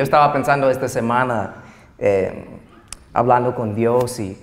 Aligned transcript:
Yo 0.00 0.04
estaba 0.04 0.32
pensando 0.32 0.70
esta 0.70 0.88
semana, 0.88 1.56
eh, 1.98 2.46
hablando 3.12 3.54
con 3.54 3.74
Dios 3.74 4.18
y 4.18 4.34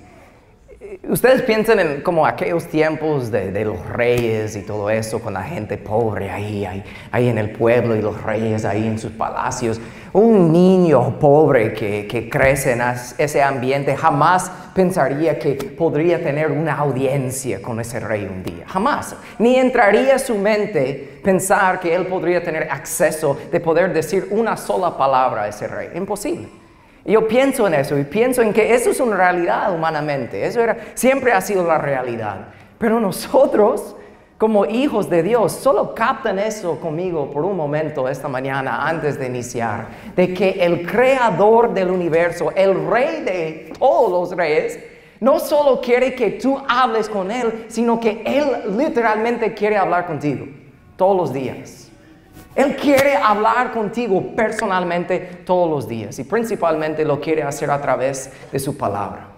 ustedes 1.07 1.41
piensan 1.41 1.79
en 1.79 2.01
como 2.01 2.25
aquellos 2.25 2.65
tiempos 2.67 3.31
de, 3.31 3.65
los 3.65 3.85
reyes 3.87 4.55
y 4.55 4.61
todo 4.61 4.89
eso, 4.89 5.19
con 5.19 5.33
la 5.33 5.43
gente 5.43 5.77
pobre 5.77 6.29
ahí, 6.29 6.65
ahí, 6.65 6.83
ahí, 7.11 7.27
en 7.29 7.37
el 7.37 7.51
pueblo 7.51 7.95
y 7.95 8.01
los 8.01 8.21
reyes 8.21 8.65
ahí 8.65 8.85
en 8.85 8.99
sus 8.99 9.11
palacios. 9.11 9.79
Un 10.13 10.51
niño 10.51 11.19
pobre 11.19 11.73
que, 11.73 12.07
que 12.07 12.29
crece 12.29 12.73
en 12.73 12.81
ese 13.17 13.41
ambiente 13.41 13.95
jamás 13.95 14.51
pensaría 14.73 15.37
que 15.37 15.53
podría 15.55 16.21
tener 16.21 16.51
una 16.51 16.77
audiencia 16.77 17.61
con 17.61 17.79
ese 17.79 17.99
rey 17.99 18.25
un 18.25 18.43
día. 18.43 18.65
Jamás. 18.67 19.15
Ni 19.39 19.55
entraría 19.55 20.15
a 20.15 20.19
su 20.19 20.35
mente 20.35 21.19
pensar 21.23 21.79
que 21.79 21.93
él 21.93 22.07
podría 22.07 22.43
tener 22.43 22.69
acceso 22.71 23.37
de 23.51 23.59
poder 23.59 23.93
decir 23.93 24.27
una 24.31 24.55
sola 24.55 24.97
palabra 24.97 25.43
a 25.43 25.47
ese 25.47 25.67
rey. 25.67 25.89
Imposible. 25.95 26.66
Yo 27.13 27.27
pienso 27.27 27.67
en 27.67 27.73
eso 27.73 27.97
y 27.97 28.03
pienso 28.03 28.41
en 28.41 28.53
que 28.53 28.73
eso 28.73 28.91
es 28.91 28.99
una 28.99 29.15
realidad 29.15 29.73
humanamente. 29.73 30.45
Eso 30.45 30.61
era, 30.61 30.77
siempre 30.93 31.31
ha 31.31 31.41
sido 31.41 31.65
la 31.65 31.77
realidad. 31.77 32.49
Pero 32.77 32.99
nosotros 32.99 33.95
como 34.37 34.65
hijos 34.65 35.09
de 35.09 35.23
Dios, 35.23 35.51
solo 35.51 35.95
captan 35.95 36.37
eso 36.37 36.79
conmigo 36.79 37.31
por 37.31 37.43
un 37.43 37.57
momento 37.57 38.07
esta 38.07 38.27
mañana 38.27 38.87
antes 38.87 39.17
de 39.17 39.25
iniciar, 39.25 39.87
de 40.15 40.31
que 40.31 40.51
el 40.63 40.85
creador 40.85 41.73
del 41.73 41.89
universo, 41.89 42.51
el 42.55 42.87
rey 42.87 43.23
de 43.23 43.73
todos 43.79 44.11
los 44.29 44.37
reyes, 44.37 44.79
no 45.19 45.39
solo 45.39 45.81
quiere 45.81 46.13
que 46.13 46.31
tú 46.31 46.61
hables 46.67 47.09
con 47.09 47.31
él, 47.31 47.65
sino 47.67 47.99
que 47.99 48.21
él 48.23 48.77
literalmente 48.77 49.55
quiere 49.55 49.75
hablar 49.75 50.05
contigo 50.05 50.45
todos 50.95 51.17
los 51.17 51.33
días. 51.33 51.86
Él 52.57 52.75
quiere 52.75 53.15
hablar 53.15 53.71
contigo 53.71 54.35
personalmente 54.35 55.43
todos 55.45 55.69
los 55.69 55.87
días 55.87 56.19
y 56.19 56.25
principalmente 56.25 57.05
lo 57.05 57.21
quiere 57.21 57.43
hacer 57.43 57.71
a 57.71 57.79
través 57.79 58.29
de 58.51 58.59
su 58.59 58.75
palabra 58.75 59.37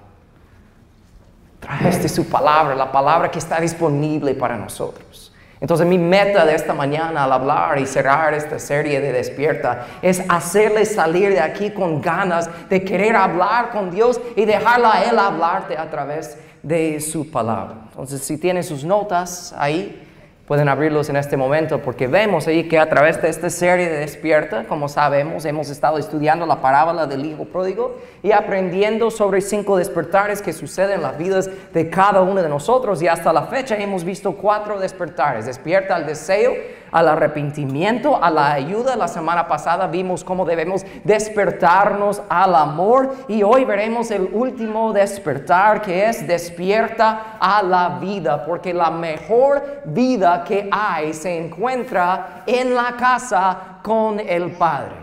través 1.60 2.02
de 2.02 2.10
su 2.10 2.28
palabra, 2.28 2.76
la 2.76 2.92
palabra 2.92 3.30
que 3.30 3.40
está 3.40 3.60
disponible 3.60 4.34
para 4.34 4.58
nosotros. 4.58 5.32
Entonces 5.62 5.86
mi 5.86 5.98
meta 5.98 6.46
de 6.46 6.56
esta 6.56 6.74
mañana 6.74 7.26
al 7.26 7.34
hablar 7.34 7.80
y 7.80 7.86
cerrar 7.86 8.34
esta 8.34 8.58
serie 8.60 9.02
de 9.02 9.12
despierta 9.12 9.88
es 10.02 10.24
hacerle 10.30 10.86
salir 10.86 11.32
de 11.32 11.42
aquí 11.42 11.72
con 11.72 12.02
ganas 12.02 12.50
de 12.70 12.84
querer 12.84 13.16
hablar 13.18 13.72
con 13.72 13.92
Dios 13.92 14.22
y 14.38 14.46
dejarla 14.46 14.94
a 14.94 15.04
Él 15.04 15.20
hablarte 15.20 15.78
a 15.78 15.90
través 15.90 16.38
de 16.64 17.02
su 17.02 17.30
palabra. 17.30 17.76
Entonces 17.90 18.22
si 18.22 18.38
tiene 18.38 18.64
sus 18.64 18.86
notas 18.86 19.54
ahí, 19.58 20.09
Pueden 20.50 20.68
abrirlos 20.68 21.08
en 21.10 21.16
este 21.16 21.38
momento 21.38 21.78
porque 21.78 22.08
vemos 22.08 22.48
ahí 22.48 22.68
que 22.68 22.80
a 22.80 22.90
través 22.90 23.22
de 23.22 23.30
esta 23.30 23.52
serie 23.52 23.88
de 23.88 24.00
despierta, 24.00 24.64
como 24.64 24.90
sabemos, 24.90 25.46
hemos 25.46 25.70
estado 25.70 26.00
estudiando 26.00 26.48
la 26.48 26.60
parábola 26.60 27.06
del 27.06 27.24
Hijo 27.24 27.46
Pródigo 27.46 27.98
y 28.24 28.32
aprendiendo 28.32 29.12
sobre 29.12 29.42
cinco 29.42 29.78
despertares 29.78 30.42
que 30.42 30.52
suceden 30.52 30.96
en 30.96 31.02
las 31.04 31.20
vidas 31.20 31.52
de 31.72 31.92
cada 31.92 32.24
uno 32.24 32.42
de 32.42 32.50
nosotros. 32.50 33.00
Y 33.04 33.08
hasta 33.08 33.32
la 33.32 33.44
fecha 33.44 33.78
hemos 33.78 34.04
visto 34.04 34.38
cuatro 34.38 34.80
despertares. 34.80 35.46
Despierta 35.46 35.96
al 35.96 36.08
deseo, 36.08 36.56
al 36.92 37.08
arrepentimiento, 37.08 38.22
a 38.22 38.30
la 38.30 38.54
ayuda. 38.54 38.96
La 38.96 39.08
semana 39.08 39.48
pasada 39.48 39.88
vimos 39.88 40.24
cómo 40.24 40.46
debemos 40.46 40.86
despertarnos 41.04 42.22
al 42.30 42.56
amor 42.56 43.16
y 43.28 43.44
hoy 43.44 43.66
veremos 43.66 44.12
el 44.12 44.30
último 44.32 44.94
despertar 44.94 45.82
que 45.82 46.08
es 46.08 46.28
despierta 46.28 47.38
a 47.40 47.62
la 47.64 48.00
vida, 48.00 48.46
porque 48.46 48.74
la 48.74 48.92
mejor 48.92 49.82
vida 49.86 50.44
que 50.44 50.70
hay 50.72 51.14
se 51.14 51.38
encuentra 51.38 52.44
en 52.46 52.76
la 52.76 52.96
casa 52.98 53.80
con 53.84 54.20
el 54.20 54.52
Padre. 54.52 54.96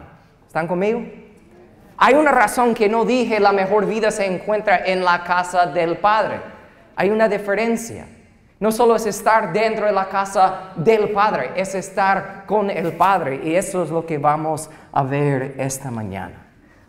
¿Están 0.47 0.67
conmigo? 0.67 1.03
Hay 1.99 2.15
una 2.15 2.31
razón 2.31 2.75
que 2.75 2.89
no 2.89 3.05
dije 3.05 3.41
la 3.41 3.53
mejor 3.53 3.87
vida 3.87 4.11
se 4.11 4.27
encuentra 4.27 4.85
en 4.85 5.05
la 5.05 5.25
casa 5.25 5.67
del 5.67 5.97
Padre. 5.97 6.41
Hay 6.95 7.11
una 7.11 7.29
diferencia. 7.29 8.07
No 8.59 8.73
solo 8.73 8.97
es 8.97 9.05
estar 9.05 9.53
dentro 9.53 9.85
de 9.85 9.93
la 9.93 10.09
casa 10.09 10.71
del 10.77 11.11
Padre, 11.11 11.51
es 11.57 11.75
estar 11.75 12.45
con 12.47 12.71
el 12.71 12.93
Padre. 12.93 13.41
Y 13.45 13.55
eso 13.55 13.83
es 13.83 13.91
lo 13.91 14.07
que 14.07 14.17
vamos 14.17 14.71
a 14.93 15.03
ver 15.03 15.55
esta 15.59 15.91
mañana. 15.91 16.47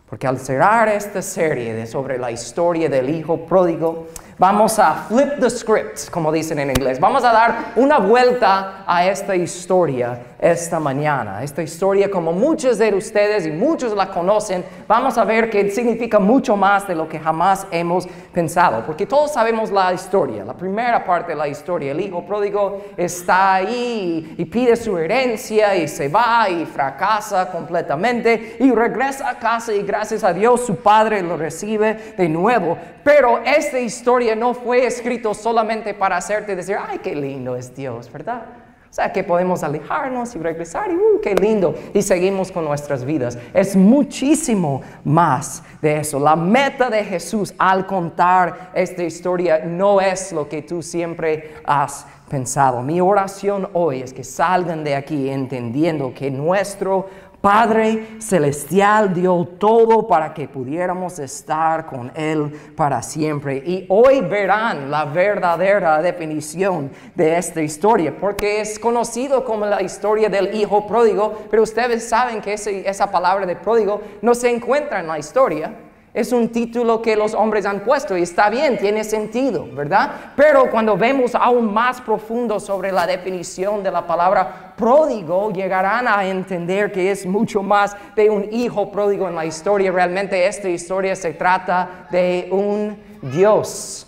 Porque 0.08 0.26
al 0.26 0.38
cerrar 0.38 0.88
esta 0.88 1.20
serie 1.20 1.74
de 1.74 1.86
sobre 1.86 2.18
la 2.18 2.30
historia 2.30 2.88
del 2.88 3.10
Hijo 3.10 3.44
Pródigo, 3.44 4.06
Vamos 4.38 4.78
a 4.78 4.94
flip 5.08 5.40
the 5.40 5.50
script, 5.50 6.10
como 6.10 6.30
dicen 6.30 6.60
en 6.60 6.70
inglés. 6.70 7.00
Vamos 7.00 7.24
a 7.24 7.32
dar 7.32 7.72
una 7.74 7.98
vuelta 7.98 8.84
a 8.86 9.04
esta 9.04 9.34
historia 9.34 10.20
esta 10.38 10.78
mañana. 10.78 11.42
Esta 11.42 11.62
historia, 11.62 12.10
como 12.10 12.32
muchos 12.32 12.78
de 12.78 12.94
ustedes 12.94 13.46
y 13.46 13.50
muchos 13.50 13.92
la 13.94 14.10
conocen, 14.10 14.64
vamos 14.86 15.18
a 15.18 15.24
ver 15.24 15.50
que 15.50 15.70
significa 15.70 16.18
mucho 16.18 16.56
más 16.56 16.86
de 16.86 16.94
lo 16.94 17.08
que 17.08 17.18
jamás 17.18 17.66
hemos 17.70 18.06
pensado. 18.32 18.84
Porque 18.86 19.06
todos 19.06 19.32
sabemos 19.32 19.70
la 19.70 19.92
historia, 19.92 20.44
la 20.44 20.54
primera 20.54 21.04
parte 21.04 21.32
de 21.32 21.38
la 21.38 21.48
historia. 21.48 21.92
El 21.92 22.00
hijo 22.00 22.24
pródigo 22.24 22.82
está 22.96 23.54
ahí 23.54 24.34
y 24.38 24.44
pide 24.44 24.76
su 24.76 24.96
herencia 24.96 25.74
y 25.74 25.88
se 25.88 26.08
va 26.08 26.48
y 26.48 26.64
fracasa 26.64 27.50
completamente 27.50 28.56
y 28.60 28.70
regresa 28.70 29.28
a 29.28 29.38
casa 29.38 29.72
y 29.72 29.82
gracias 29.82 30.22
a 30.22 30.32
Dios 30.32 30.64
su 30.64 30.76
padre 30.76 31.22
lo 31.22 31.36
recibe 31.36 32.14
de 32.16 32.28
nuevo. 32.28 32.78
Pero 33.08 33.40
esta 33.42 33.78
historia 33.78 34.36
no 34.36 34.52
fue 34.52 34.84
escrito 34.84 35.32
solamente 35.32 35.94
para 35.94 36.18
hacerte 36.18 36.54
decir, 36.54 36.76
ay, 36.78 36.98
qué 36.98 37.14
lindo 37.14 37.56
es 37.56 37.74
Dios, 37.74 38.12
¿verdad? 38.12 38.42
O 38.90 38.92
sea, 38.92 39.10
que 39.10 39.24
podemos 39.24 39.62
alejarnos 39.62 40.34
y 40.34 40.38
regresar 40.38 40.90
y, 40.90 40.94
uh, 40.94 41.18
qué 41.22 41.34
lindo, 41.34 41.74
y 41.94 42.02
seguimos 42.02 42.52
con 42.52 42.66
nuestras 42.66 43.06
vidas. 43.06 43.38
Es 43.54 43.74
muchísimo 43.74 44.82
más 45.04 45.62
de 45.80 46.00
eso. 46.00 46.20
La 46.20 46.36
meta 46.36 46.90
de 46.90 47.02
Jesús 47.02 47.54
al 47.56 47.86
contar 47.86 48.72
esta 48.74 49.02
historia 49.02 49.64
no 49.64 50.02
es 50.02 50.30
lo 50.30 50.46
que 50.46 50.60
tú 50.60 50.82
siempre 50.82 51.54
has 51.64 52.04
pensado. 52.28 52.82
Mi 52.82 53.00
oración 53.00 53.70
hoy 53.72 54.02
es 54.02 54.12
que 54.12 54.22
salgan 54.22 54.84
de 54.84 54.94
aquí 54.94 55.30
entendiendo 55.30 56.12
que 56.12 56.30
nuestro 56.30 57.06
Padre 57.40 58.16
Celestial 58.18 59.14
dio 59.14 59.44
todo 59.58 60.08
para 60.08 60.34
que 60.34 60.48
pudiéramos 60.48 61.20
estar 61.20 61.86
con 61.86 62.10
Él 62.16 62.50
para 62.74 63.00
siempre. 63.00 63.62
Y 63.64 63.86
hoy 63.88 64.20
verán 64.22 64.90
la 64.90 65.04
verdadera 65.04 66.02
definición 66.02 66.90
de 67.14 67.38
esta 67.38 67.62
historia, 67.62 68.16
porque 68.18 68.60
es 68.60 68.78
conocido 68.80 69.44
como 69.44 69.66
la 69.66 69.80
historia 69.82 70.28
del 70.28 70.52
Hijo 70.52 70.86
Pródigo, 70.88 71.46
pero 71.48 71.62
ustedes 71.62 72.08
saben 72.08 72.40
que 72.40 72.54
esa 72.54 73.10
palabra 73.12 73.46
de 73.46 73.54
pródigo 73.54 74.00
no 74.20 74.34
se 74.34 74.50
encuentra 74.50 74.98
en 74.98 75.06
la 75.06 75.18
historia. 75.20 75.72
Es 76.14 76.32
un 76.32 76.48
título 76.48 77.02
que 77.02 77.16
los 77.16 77.34
hombres 77.34 77.66
han 77.66 77.80
puesto 77.80 78.16
y 78.16 78.22
está 78.22 78.48
bien, 78.48 78.78
tiene 78.78 79.04
sentido, 79.04 79.66
¿verdad? 79.72 80.10
Pero 80.34 80.70
cuando 80.70 80.96
vemos 80.96 81.34
aún 81.34 81.72
más 81.72 82.00
profundo 82.00 82.58
sobre 82.58 82.90
la 82.90 83.06
definición 83.06 83.82
de 83.82 83.90
la 83.90 84.06
palabra 84.06 84.74
pródigo, 84.76 85.52
llegarán 85.52 86.08
a 86.08 86.24
entender 86.24 86.90
que 86.90 87.10
es 87.10 87.26
mucho 87.26 87.62
más 87.62 87.94
de 88.16 88.30
un 88.30 88.48
hijo 88.52 88.90
pródigo 88.90 89.28
en 89.28 89.34
la 89.34 89.44
historia. 89.44 89.92
Realmente 89.92 90.46
esta 90.46 90.68
historia 90.68 91.14
se 91.14 91.34
trata 91.34 92.06
de 92.10 92.48
un 92.50 92.96
Dios 93.22 94.06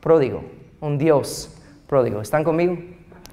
pródigo, 0.00 0.42
un 0.80 0.96
Dios 0.96 1.54
pródigo. 1.86 2.22
¿Están 2.22 2.44
conmigo? 2.44 2.78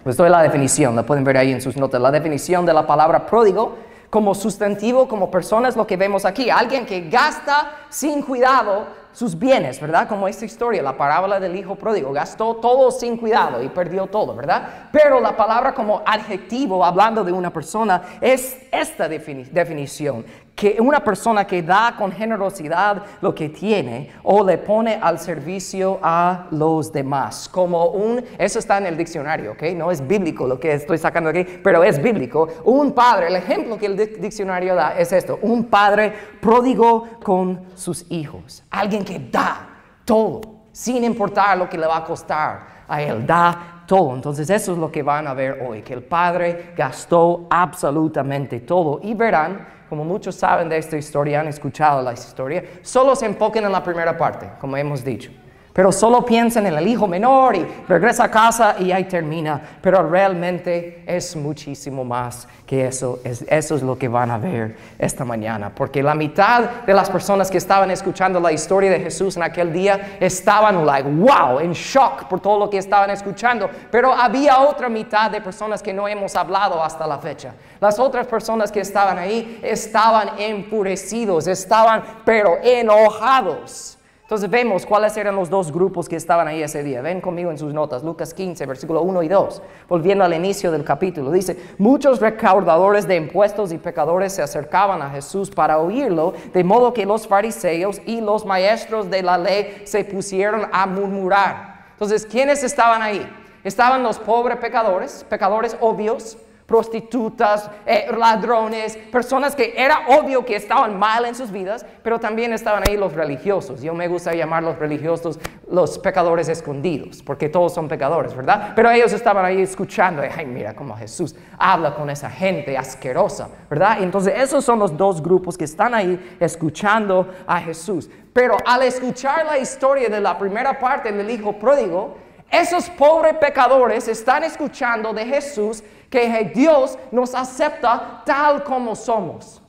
Pues 0.04 0.18
doy 0.18 0.30
la 0.30 0.42
definición, 0.42 0.96
la 0.96 1.04
pueden 1.04 1.24
ver 1.24 1.38
ahí 1.38 1.52
en 1.52 1.62
sus 1.62 1.78
notas. 1.78 2.02
La 2.02 2.12
definición 2.12 2.66
de 2.66 2.74
la 2.74 2.86
palabra 2.86 3.26
pródigo 3.26 3.78
como 4.10 4.34
sustantivo, 4.34 5.08
como 5.08 5.30
persona, 5.30 5.70
es 5.70 5.76
lo 5.76 5.86
que 5.86 5.98
vemos 5.98 6.26
aquí. 6.26 6.50
Alguien 6.50 6.86
que 6.86 7.10
gasta 7.10 7.72
sin 7.90 8.22
cuidado 8.22 8.88
sus 9.12 9.38
bienes, 9.38 9.80
¿verdad? 9.80 10.08
Como 10.08 10.28
esta 10.28 10.46
historia, 10.46 10.82
la 10.82 10.96
parábola 10.96 11.40
del 11.40 11.56
hijo 11.56 11.76
pródigo, 11.76 12.12
gastó 12.12 12.56
todo 12.56 12.92
sin 12.92 13.18
cuidado 13.18 13.62
y 13.62 13.70
perdió 13.70 14.08
todo, 14.08 14.36
¿verdad? 14.36 14.90
Pero 14.92 15.20
la 15.20 15.36
palabra 15.36 15.74
como 15.74 16.02
adjetivo, 16.06 16.86
hablando 16.86 17.24
de 17.24 17.32
una 17.32 17.52
persona, 17.52 18.02
es 18.22 18.58
esta 18.72 19.10
definición, 19.10 20.26
que 20.60 20.76
una 20.82 21.02
persona 21.02 21.48
que 21.48 21.64
da 21.64 21.96
con 21.98 22.12
generosidad 22.12 23.02
lo 23.22 23.34
que 23.34 23.48
tiene 23.48 24.12
o 24.24 24.46
le 24.46 24.58
pone 24.58 25.00
al 25.02 25.18
servicio 25.18 26.00
a 26.04 26.48
los 26.52 26.92
demás, 26.92 27.48
como 27.48 27.86
un, 27.92 28.22
eso 28.38 28.60
está 28.60 28.78
en 28.78 28.88
el 28.88 28.98
diccionario, 28.98 29.54
¿ok? 29.54 29.64
No 29.78 29.90
es 29.90 30.06
bíblico 30.06 30.46
lo 30.46 30.60
que 30.60 30.74
estoy 30.74 30.98
sacando 30.98 31.30
aquí, 31.30 31.46
pero 31.64 31.82
es 31.82 32.02
bíblico. 32.02 32.50
Un 32.66 32.92
padre, 32.92 33.28
el 33.28 33.38
ejemplo 33.38 33.78
que 33.78 33.86
el 33.86 33.96
diccionario 34.20 34.76
da 34.76 34.98
es 34.98 35.14
esto, 35.14 35.40
un 35.44 35.64
padre 35.64 36.14
pródigo 36.42 37.08
con 37.24 37.62
sus 37.76 38.06
hijos, 38.12 38.62
alguien 38.70 39.06
que 39.06 39.18
da 39.32 39.66
todo, 40.04 40.42
sin 40.74 41.06
importar 41.06 41.58
lo 41.58 41.70
que 41.70 41.78
le 41.78 41.88
va 41.88 42.00
a 42.00 42.04
costar 42.04 42.80
a 42.86 43.02
él, 43.02 43.26
da 43.26 43.84
todo. 43.88 44.14
Entonces 44.14 44.50
eso 44.50 44.74
es 44.74 44.78
lo 44.78 44.92
que 44.92 45.04
van 45.04 45.26
a 45.26 45.34
ver 45.34 45.66
hoy, 45.66 45.84
que 45.84 45.94
el 45.94 46.04
padre 46.04 46.74
gastó 46.76 47.48
absolutamente 47.50 48.60
todo 48.60 49.00
y 49.02 49.14
verán 49.14 49.79
como 49.90 50.06
muchos 50.06 50.36
saben 50.36 50.70
de 50.70 50.78
esta 50.78 50.96
historia, 50.96 51.42
han 51.42 51.48
escuchado 51.48 52.02
la 52.02 52.14
historia, 52.14 52.64
solo 52.84 53.16
se 53.16 53.26
enfoquen 53.26 53.66
en 53.66 53.72
la 53.72 53.84
primera 53.84 54.16
parte, 54.16 54.52
como 54.60 54.78
hemos 54.78 55.04
dicho. 55.04 55.32
Pero 55.72 55.92
solo 55.92 56.26
piensan 56.26 56.66
en 56.66 56.74
el 56.74 56.88
hijo 56.88 57.08
menor 57.08 57.56
y 57.56 57.66
regresa 57.88 58.26
a 58.26 58.32
casa 58.32 58.76
y 58.80 58.92
ahí 58.92 59.04
termina. 59.06 59.62
Pero 59.82 60.10
realmente 60.10 61.04
es 61.06 61.36
muchísimo 61.36 62.04
más 62.04 62.48
que 62.66 62.88
eso. 62.88 63.20
Es, 63.24 63.44
eso 63.48 63.76
es 63.76 63.84
lo 63.84 63.98
que 63.98 64.08
van 64.08 64.32
a 64.32 64.38
ver 64.38 64.76
esta 64.98 65.24
mañana. 65.24 65.72
Porque 65.74 66.02
la 66.02 66.16
mitad 66.16 66.84
de 66.86 66.94
las 66.94 67.10
personas 67.10 67.52
que 67.52 67.60
estaban 67.60 67.92
escuchando 67.92 68.40
la 68.40 68.52
historia 68.52 68.90
de 68.90 69.00
Jesús 69.00 69.38
en 69.38 69.44
aquel 69.44 69.72
día 69.72 70.18
estaban 70.20 70.86
like, 70.86 71.08
wow, 71.08 71.60
en 71.60 71.74
shock 71.74 72.26
por 72.26 72.40
todo 72.40 72.58
lo 72.58 72.70
que 72.70 72.80
estaban 72.80 73.12
escuchando. 73.12 73.70
Pero 73.92 74.12
había 74.12 74.60
otra 74.62 74.90
mitad 74.90 75.30
de 75.30 75.40
personas 75.40 75.84
que 75.84 75.94
no 75.94 76.08
hemos 76.08 76.36
hablado 76.36 76.84
hasta 76.84 77.06
la 77.06 77.20
fecha. 77.20 77.54
Las 77.80 78.00
otras 78.00 78.26
personas 78.26 78.72
que 78.72 78.80
estaban 78.80 79.20
ahí 79.20 79.60
estaban 79.64 80.32
enfurecidos, 80.40 81.48
estaban 81.48 82.04
pero 82.26 82.58
enojados. 82.64 83.99
Entonces 84.30 84.52
vemos 84.52 84.86
cuáles 84.86 85.18
eran 85.18 85.36
los 85.36 85.50
dos 85.50 85.72
grupos 85.72 86.08
que 86.08 86.16
estaban 86.16 86.48
ahí 86.48 86.62
ese 86.62 86.84
día. 86.84 87.02
Ven 87.02 87.20
conmigo 87.20 87.50
en 87.50 87.58
sus 87.58 87.74
notas, 87.74 88.04
Lucas 88.04 88.32
15, 88.36 88.64
versículo 88.68 89.02
1 89.02 89.24
y 89.24 89.28
2. 89.28 89.62
Volviendo 89.88 90.24
al 90.24 90.36
inicio 90.36 90.72
del 90.72 90.84
capítulo, 90.84 91.32
dice, 91.32 91.58
muchos 91.80 92.22
recaudadores 92.22 93.08
de 93.08 93.16
impuestos 93.16 93.72
y 93.72 93.80
pecadores 93.80 94.34
se 94.34 94.44
acercaban 94.44 95.02
a 95.02 95.10
Jesús 95.10 95.50
para 95.50 95.80
oírlo, 95.80 96.36
de 96.54 96.64
modo 96.64 96.94
que 96.94 97.08
los 97.08 97.28
fariseos 97.28 98.00
y 98.06 98.22
los 98.22 98.46
maestros 98.46 99.10
de 99.10 99.24
la 99.24 99.40
ley 99.40 99.82
se 99.86 100.04
pusieron 100.04 100.68
a 100.72 100.86
murmurar. 100.86 101.88
Entonces, 101.94 102.24
¿quiénes 102.24 102.64
estaban 102.64 103.02
ahí? 103.02 103.28
Estaban 103.64 104.04
los 104.04 104.20
pobres 104.20 104.58
pecadores, 104.58 105.26
pecadores 105.28 105.76
obvios, 105.82 106.38
prostitutas, 106.70 107.68
eh, 107.84 108.06
ladrones, 108.16 108.96
personas 109.12 109.56
que 109.56 109.74
era 109.76 110.02
obvio 110.10 110.46
que 110.46 110.56
estaban 110.56 111.00
mal 111.00 111.26
en 111.26 111.34
sus 111.34 111.50
vidas, 111.50 111.84
pero 112.04 112.20
también 112.20 112.54
estaban 112.54 112.84
ahí 112.88 112.96
los 112.96 113.14
religiosos. 113.14 113.82
Yo 113.82 113.96
me 113.96 114.08
gusta 114.08 114.36
llamar 114.36 114.62
los 114.62 114.78
religiosos 114.78 115.40
los 115.68 115.98
pecadores 115.98 116.48
escondidos, 116.48 117.24
porque 117.24 117.50
todos 117.50 117.74
son 117.74 117.88
pecadores, 117.88 118.36
¿verdad? 118.36 118.74
Pero 118.76 118.92
ellos 118.92 119.12
estaban 119.14 119.44
ahí 119.44 119.64
escuchando, 119.64 120.22
ay, 120.22 120.46
mira 120.46 120.76
cómo 120.76 120.96
Jesús 120.96 121.36
habla 121.58 121.96
con 121.96 122.08
esa 122.12 122.30
gente 122.30 122.78
asquerosa, 122.78 123.50
¿verdad? 123.68 124.04
Entonces 124.04 124.36
esos 124.38 124.64
son 124.64 124.78
los 124.78 124.96
dos 124.96 125.24
grupos 125.24 125.58
que 125.58 125.66
están 125.66 125.96
ahí 125.96 126.38
escuchando 126.40 127.34
a 127.48 127.60
Jesús. 127.60 128.12
Pero 128.32 128.58
al 128.64 128.84
escuchar 128.84 129.44
la 129.48 129.58
historia 129.58 130.08
de 130.08 130.22
la 130.22 130.38
primera 130.38 130.78
parte 130.78 131.12
del 131.12 131.32
hijo 131.32 131.54
pródigo, 131.54 132.16
esos 132.52 132.90
pobres 132.90 133.36
pecadores 133.38 134.08
están 134.08 134.44
escuchando 134.44 135.14
de 135.14 135.26
Jesús 135.26 135.84
que 136.10 136.52
Dios 136.54 136.98
nos 137.12 137.36
acepta 137.36 138.24
tal 138.26 138.64
como 138.64 138.96
somos. 138.96 139.62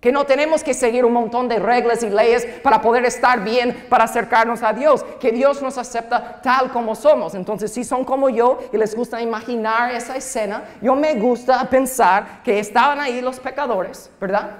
Que 0.00 0.12
no 0.12 0.24
tenemos 0.24 0.62
que 0.62 0.74
seguir 0.74 1.04
un 1.04 1.12
montón 1.12 1.48
de 1.48 1.58
reglas 1.58 2.04
y 2.04 2.10
leyes 2.10 2.44
para 2.62 2.80
poder 2.80 3.04
estar 3.04 3.42
bien, 3.42 3.86
para 3.88 4.04
acercarnos 4.04 4.62
a 4.62 4.72
Dios. 4.72 5.04
Que 5.18 5.32
Dios 5.32 5.60
nos 5.60 5.76
acepta 5.76 6.40
tal 6.40 6.70
como 6.70 6.94
somos. 6.94 7.34
Entonces, 7.34 7.72
si 7.72 7.82
son 7.82 8.04
como 8.04 8.28
yo 8.28 8.58
y 8.72 8.76
les 8.76 8.94
gusta 8.94 9.20
imaginar 9.20 9.92
esa 9.92 10.16
escena, 10.16 10.62
yo 10.80 10.94
me 10.94 11.14
gusta 11.14 11.68
pensar 11.68 12.42
que 12.44 12.60
estaban 12.60 13.00
ahí 13.00 13.20
los 13.20 13.40
pecadores, 13.40 14.08
¿verdad? 14.20 14.50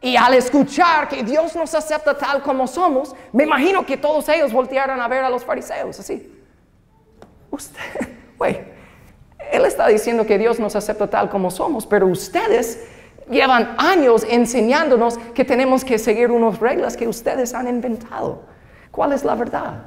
Y 0.00 0.16
al 0.16 0.34
escuchar 0.34 1.08
que 1.08 1.24
Dios 1.24 1.54
nos 1.56 1.74
acepta 1.74 2.16
tal 2.16 2.40
como 2.40 2.66
somos, 2.66 3.14
me 3.32 3.42
imagino 3.44 3.84
que 3.84 3.96
todos 3.96 4.28
ellos 4.28 4.52
voltearon 4.52 5.00
a 5.00 5.08
ver 5.08 5.24
a 5.24 5.30
los 5.30 5.44
fariseos 5.44 5.98
así. 5.98 6.32
Usted, 7.50 7.80
güey, 8.38 8.69
él 9.52 9.64
está 9.64 9.86
diciendo 9.88 10.26
que 10.26 10.38
Dios 10.38 10.58
nos 10.58 10.76
acepta 10.76 11.08
tal 11.08 11.28
como 11.28 11.50
somos, 11.50 11.86
pero 11.86 12.06
ustedes 12.06 12.84
llevan 13.30 13.74
años 13.78 14.26
enseñándonos 14.28 15.18
que 15.34 15.44
tenemos 15.44 15.84
que 15.84 15.98
seguir 15.98 16.30
unas 16.30 16.58
reglas 16.58 16.96
que 16.96 17.08
ustedes 17.08 17.54
han 17.54 17.68
inventado. 17.68 18.42
¿Cuál 18.90 19.12
es 19.12 19.24
la 19.24 19.34
verdad? 19.34 19.84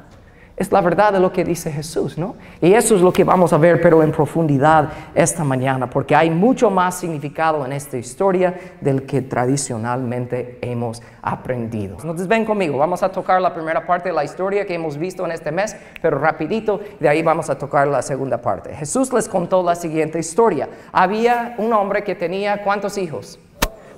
Es 0.56 0.72
la 0.72 0.82
verdad 0.82 1.12
de 1.12 1.20
lo 1.20 1.34
que 1.34 1.44
dice 1.44 1.72
Jesús, 1.72 2.16
¿no? 2.16 2.36
Y 2.62 2.74
eso 2.74 2.96
es 2.96 3.02
lo 3.02 3.12
que 3.12 3.24
vamos 3.24 3.52
a 3.54 3.58
ver, 3.58 3.82
pero 3.82 4.04
en 4.04 4.12
profundidad 4.12 4.90
esta 5.16 5.44
mañana, 5.44 5.90
porque 5.90 6.16
hay 6.16 6.30
mucho 6.30 6.70
más 6.70 7.00
significado 7.00 7.66
en 7.66 7.74
esta 7.74 7.98
historia 7.98 8.54
del 8.80 9.08
que 9.08 9.24
tradicionalmente 9.24 10.60
hemos 10.62 11.02
aprendido. 11.24 11.98
Entonces 12.00 12.28
ven 12.28 12.46
conmigo, 12.46 12.78
vamos 12.78 13.02
a 13.02 13.10
tocar 13.10 13.42
la 13.42 13.52
primera 13.52 13.88
parte 13.88 14.10
de 14.10 14.16
la 14.16 14.24
historia 14.24 14.68
que 14.68 14.76
hemos 14.76 14.96
visto 14.98 15.26
en 15.26 15.32
este 15.32 15.52
mes, 15.52 15.76
pero 16.04 16.20
rapidito, 16.20 16.80
de 17.00 17.10
ahí 17.10 17.24
vamos 17.24 17.50
a 17.50 17.58
tocar 17.58 17.88
la 17.88 18.04
segunda 18.04 18.40
parte. 18.40 18.76
Jesús 18.76 19.12
les 19.12 19.28
contó 19.28 19.64
la 19.64 19.74
siguiente 19.74 20.20
historia. 20.20 20.70
Había 20.92 21.56
un 21.58 21.74
hombre 21.74 22.04
que 22.04 22.14
tenía 22.14 22.62
cuántos 22.64 23.00
hijos? 23.00 23.40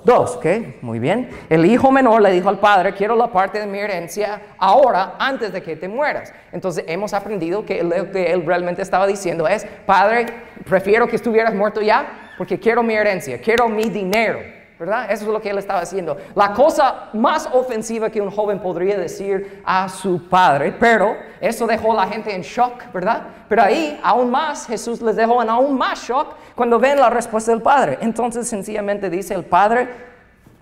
Dos, 0.06 0.36
¿ok? 0.36 0.46
Muy 0.82 1.00
bien. 1.00 1.28
El 1.50 1.66
hijo 1.66 1.90
menor 1.90 2.22
le 2.22 2.30
dijo 2.30 2.48
al 2.48 2.60
padre, 2.60 2.94
quiero 2.94 3.16
la 3.16 3.26
parte 3.26 3.58
de 3.58 3.66
mi 3.66 3.80
herencia 3.80 4.40
ahora, 4.56 5.16
antes 5.18 5.52
de 5.52 5.60
que 5.60 5.74
te 5.74 5.88
mueras. 5.88 6.32
Entonces 6.52 6.84
hemos 6.86 7.12
aprendido 7.12 7.66
que 7.66 7.82
lo 7.82 8.12
que 8.12 8.30
él 8.30 8.46
realmente 8.46 8.82
estaba 8.82 9.04
diciendo 9.08 9.48
es, 9.48 9.66
padre, 9.84 10.26
prefiero 10.64 11.08
que 11.08 11.16
estuvieras 11.16 11.52
muerto 11.54 11.82
ya, 11.82 12.30
porque 12.38 12.56
quiero 12.60 12.84
mi 12.84 12.94
herencia, 12.94 13.40
quiero 13.40 13.68
mi 13.68 13.90
dinero. 13.90 14.38
¿Verdad? 14.78 15.10
Eso 15.10 15.24
es 15.24 15.30
lo 15.30 15.40
que 15.40 15.50
él 15.50 15.58
estaba 15.58 15.80
haciendo. 15.80 16.16
La 16.34 16.52
cosa 16.52 17.08
más 17.14 17.48
ofensiva 17.52 18.10
que 18.10 18.20
un 18.20 18.30
joven 18.30 18.58
podría 18.58 18.98
decir 18.98 19.62
a 19.64 19.88
su 19.88 20.28
padre, 20.28 20.72
pero 20.78 21.16
eso 21.40 21.66
dejó 21.66 21.92
a 21.92 22.04
la 22.04 22.06
gente 22.06 22.34
en 22.34 22.42
shock, 22.42 22.92
¿verdad? 22.92 23.22
Pero 23.48 23.62
ahí, 23.62 23.98
aún 24.02 24.30
más, 24.30 24.66
Jesús 24.66 25.00
les 25.00 25.16
dejó 25.16 25.42
en 25.42 25.48
aún 25.48 25.78
más 25.78 26.06
shock 26.06 26.34
cuando 26.54 26.78
ven 26.78 27.00
la 27.00 27.10
respuesta 27.10 27.52
del 27.52 27.62
padre. 27.62 27.98
Entonces, 28.00 28.48
sencillamente 28.48 29.08
dice 29.08 29.34
el 29.34 29.44
padre, 29.44 29.88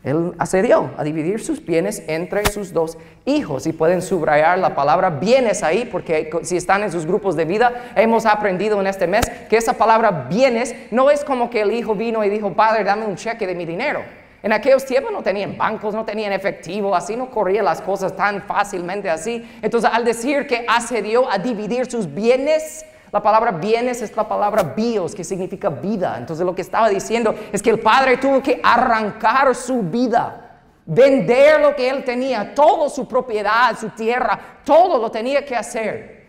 él 0.05 0.35
accedió 0.39 0.91
a 0.99 1.03
dividir 1.03 1.41
sus 1.41 1.65
bienes 1.65 2.03
entre 2.07 2.45
sus 2.51 2.75
dos 2.75 2.99
hijos. 3.25 3.67
Y 3.67 3.73
pueden 3.73 4.03
subrayar 4.03 4.59
la 4.59 4.75
palabra 4.75 5.09
bienes 5.09 5.63
ahí, 5.63 5.89
porque 5.91 6.31
si 6.43 6.59
están 6.59 6.83
en 6.83 6.93
sus 6.93 7.07
grupos 7.07 7.37
de 7.37 7.47
vida, 7.47 7.73
hemos 7.97 8.27
aprendido 8.27 8.79
en 8.81 8.87
este 8.87 9.07
mes 9.07 9.25
que 9.49 9.57
esa 9.57 9.73
palabra 9.73 10.27
bienes 10.29 10.75
no 10.91 11.11
es 11.11 11.25
como 11.25 11.49
que 11.49 11.63
el 11.63 11.73
hijo 11.73 11.95
vino 11.95 12.23
y 12.23 12.29
dijo, 12.29 12.53
Padre, 12.53 12.85
dame 12.85 13.07
un 13.07 13.17
cheque 13.17 13.47
de 13.47 13.55
mi 13.55 13.65
dinero. 13.65 14.03
En 14.43 14.53
aquellos 14.53 14.85
tiempos 14.85 15.11
no 15.11 15.23
tenían 15.23 15.57
bancos, 15.57 15.95
no 15.95 16.05
tenían 16.05 16.35
efectivo, 16.35 16.95
así 16.95 17.17
no 17.17 17.31
corrían 17.31 17.65
las 17.65 17.81
cosas 17.81 18.15
tan 18.15 18.43
fácilmente 18.43 19.09
así. 19.09 19.43
Entonces, 19.63 19.91
al 19.91 20.05
decir 20.05 20.47
que 20.47 20.67
accedió 20.69 21.31
a 21.31 21.39
dividir 21.39 21.91
sus 21.91 22.13
bienes, 22.13 22.85
la 23.15 23.23
palabra 23.23 23.53
bienes 23.53 24.03
es 24.03 24.17
la 24.17 24.27
palabra 24.27 24.75
bios, 24.75 25.15
que 25.15 25.23
significa 25.23 25.69
vida. 25.69 26.17
Entonces 26.19 26.45
lo 26.45 26.53
que 26.53 26.63
estaba 26.63 26.89
diciendo 26.89 27.33
es 27.53 27.63
que 27.63 27.71
el 27.71 27.79
padre 27.79 28.17
tuvo 28.17 28.43
que 28.43 28.61
arrancar 28.61 29.55
su 29.55 29.83
vida, 29.83 30.59
vender 30.85 31.61
lo 31.61 31.77
que 31.77 31.89
él 31.89 32.03
tenía, 32.03 32.53
toda 32.57 32.91
su 32.91 33.07
propiedad, 33.07 33.79
su 33.79 33.91
tierra, 33.91 34.37
todo 34.65 35.01
lo 35.01 35.13
tenía 35.13 35.45
que 35.45 35.55
hacer 35.55 36.25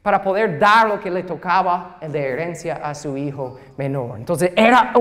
para 0.00 0.22
poder 0.22 0.58
dar 0.58 0.88
lo 0.88 0.98
que 0.98 1.10
le 1.10 1.24
tocaba 1.24 1.98
de 2.00 2.28
herencia 2.28 2.80
a 2.82 2.94
su 2.94 3.18
hijo 3.18 3.60
menor. 3.76 4.18
Entonces 4.18 4.50
era 4.56 4.94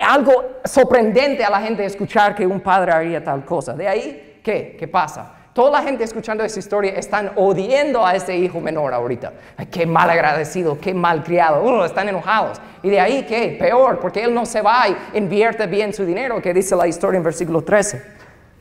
algo 0.00 0.32
sorprendente 0.64 1.44
a 1.44 1.50
la 1.50 1.60
gente 1.60 1.84
escuchar 1.84 2.34
que 2.34 2.46
un 2.46 2.60
padre 2.60 2.90
haría 2.90 3.22
tal 3.22 3.44
cosa. 3.44 3.74
De 3.74 3.86
ahí, 3.86 4.40
¿qué? 4.42 4.76
¿Qué 4.78 4.88
pasa? 4.88 5.33
Toda 5.54 5.70
la 5.70 5.82
gente 5.82 6.02
escuchando 6.02 6.42
esa 6.42 6.58
historia 6.58 6.94
están 6.96 7.30
odiando 7.36 8.04
a 8.04 8.16
ese 8.16 8.36
hijo 8.36 8.60
menor 8.60 8.92
ahorita. 8.92 9.32
qué 9.70 9.86
mal 9.86 10.10
agradecido, 10.10 10.80
qué 10.80 10.92
mal 10.92 11.22
criado. 11.22 11.62
Uh, 11.62 11.84
están 11.84 12.08
enojados. 12.08 12.60
Y 12.82 12.90
de 12.90 12.98
ahí, 12.98 13.24
¿qué? 13.24 13.56
Peor, 13.56 14.00
porque 14.00 14.24
él 14.24 14.34
no 14.34 14.46
se 14.46 14.60
va 14.60 14.88
y 14.88 14.96
invierte 15.16 15.68
bien 15.68 15.94
su 15.94 16.04
dinero, 16.04 16.42
que 16.42 16.52
dice 16.52 16.74
la 16.74 16.88
historia 16.88 17.18
en 17.18 17.22
versículo 17.22 17.62
13. 17.62 18.02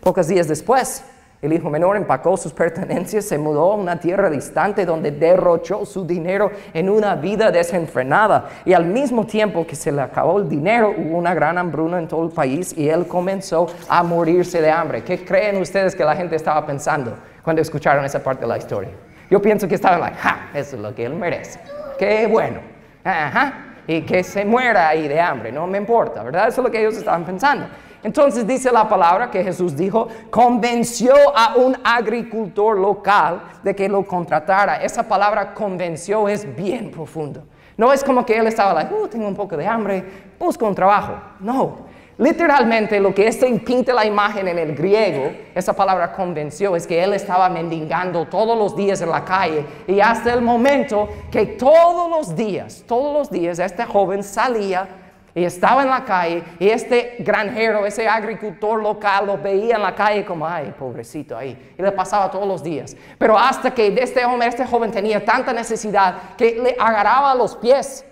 Pocos 0.01 0.27
días 0.27 0.47
después, 0.47 1.03
el 1.43 1.51
hijo 1.51 1.69
menor 1.69 1.97
empacó 1.97 2.37
sus 2.37 2.53
pertenencias, 2.53 3.25
se 3.25 3.37
mudó 3.37 3.73
a 3.73 3.75
una 3.75 3.99
tierra 3.99 4.29
distante 4.29 4.85
donde 4.85 5.11
derrochó 5.11 5.85
su 5.85 6.07
dinero 6.07 6.49
en 6.73 6.89
una 6.89 7.15
vida 7.15 7.51
desenfrenada. 7.51 8.45
Y 8.63 8.71
al 8.71 8.85
mismo 8.85 9.25
tiempo 9.25 9.67
que 9.67 9.75
se 9.75 9.91
le 9.91 10.01
acabó 10.01 10.39
el 10.39 10.47
dinero, 10.47 10.95
hubo 10.97 11.17
una 11.17 11.33
gran 11.33 11.57
hambruna 11.57 11.99
en 11.99 12.07
todo 12.07 12.23
el 12.23 12.31
país 12.31 12.73
y 12.77 12.87
él 12.87 13.07
comenzó 13.07 13.67
a 13.89 14.03
morirse 14.03 14.61
de 14.61 14.71
hambre. 14.71 15.03
¿Qué 15.03 15.25
creen 15.25 15.57
ustedes 15.57 15.95
que 15.95 16.05
la 16.05 16.15
gente 16.15 16.37
estaba 16.37 16.65
pensando 16.65 17.13
cuando 17.43 17.61
escucharon 17.61 18.05
esa 18.05 18.23
parte 18.23 18.43
de 18.43 18.47
la 18.47 18.57
historia? 18.57 18.91
Yo 19.29 19.41
pienso 19.41 19.67
que 19.67 19.75
estaban 19.75 19.99
like, 19.99 20.17
ja, 20.17 20.49
eso 20.53 20.77
es 20.77 20.81
lo 20.81 20.95
que 20.95 21.05
él 21.05 21.13
merece. 21.13 21.59
Qué 21.99 22.25
bueno. 22.25 22.61
Ajá. 23.03 23.53
Y 23.85 24.03
que 24.03 24.23
se 24.23 24.45
muera 24.45 24.87
ahí 24.87 25.09
de 25.09 25.19
hambre, 25.19 25.51
no 25.51 25.67
me 25.67 25.77
importa, 25.77 26.23
¿verdad? 26.23 26.47
Eso 26.47 26.61
es 26.61 26.65
lo 26.65 26.71
que 26.71 26.79
ellos 26.79 26.95
estaban 26.95 27.25
pensando. 27.25 27.65
Entonces 28.03 28.45
dice 28.45 28.71
la 28.71 28.87
palabra 28.87 29.31
que 29.31 29.43
Jesús 29.43 29.75
dijo, 29.75 30.07
convenció 30.29 31.15
a 31.35 31.55
un 31.55 31.77
agricultor 31.83 32.77
local 32.77 33.41
de 33.63 33.73
que 33.75 33.87
lo 33.87 34.05
contratara. 34.05 34.83
Esa 34.83 35.07
palabra 35.07 35.53
convenció 35.53 36.27
es 36.27 36.55
bien 36.55 36.91
profundo. 36.91 37.43
No 37.77 37.91
es 37.91 38.03
como 38.03 38.25
que 38.25 38.37
él 38.37 38.45
estaba 38.45 38.73
like, 38.73 38.93
uh, 38.93 39.07
tengo 39.07 39.27
un 39.27 39.35
poco 39.35 39.57
de 39.57 39.65
hambre, 39.65 40.03
busco 40.37 40.67
un 40.67 40.75
trabajo. 40.75 41.13
No, 41.39 41.77
Literalmente 42.17 42.99
lo 42.99 43.13
que 43.13 43.27
este 43.27 43.51
pinta 43.59 43.91
la 43.91 44.05
imagen 44.05 44.47
en 44.47 44.59
el 44.59 44.75
griego, 44.75 45.31
esa 45.55 45.73
palabra 45.73 46.13
convenció, 46.13 46.75
es 46.75 46.85
que 46.85 47.03
él 47.03 47.13
estaba 47.13 47.49
mendigando 47.49 48.27
todos 48.27 48.55
los 48.55 48.75
días 48.75 49.01
en 49.01 49.09
la 49.09 49.25
calle 49.25 49.65
y 49.87 49.99
hasta 49.99 50.31
el 50.31 50.41
momento 50.41 51.09
que 51.31 51.45
todos 51.47 52.09
los 52.11 52.35
días, 52.35 52.83
todos 52.87 53.13
los 53.17 53.31
días 53.31 53.57
este 53.57 53.83
joven 53.85 54.21
salía 54.21 54.87
Y 55.35 55.43
estaba 55.45 55.81
en 55.81 55.89
la 55.89 56.05
calle 56.05 56.43
y 56.59 56.69
este 56.69 57.15
granjero, 57.19 57.87
ese 57.87 58.07
agricultor 58.07 58.81
local 58.81 59.25
lo 59.25 59.37
veía 59.39 59.77
en 59.77 59.81
la 59.81 59.95
calle 59.95 60.23
como, 60.23 60.47
ay, 60.47 60.73
pobrecito 60.77 61.35
ahí. 61.35 61.73
Y 61.75 61.81
le 61.81 61.91
pasaba 61.91 62.29
todos 62.29 62.47
los 62.47 62.61
días. 62.61 62.95
Pero 63.17 63.37
hasta 63.37 63.71
que 63.71 63.95
este 63.99 64.23
hombre, 64.25 64.47
este 64.47 64.65
joven 64.65 64.91
tenía 64.91 65.25
tanta 65.25 65.51
necesidad 65.51 66.35
que 66.37 66.59
le 66.61 66.75
agarraba 66.79 67.33
los 67.33 67.55
pies, 67.55 68.05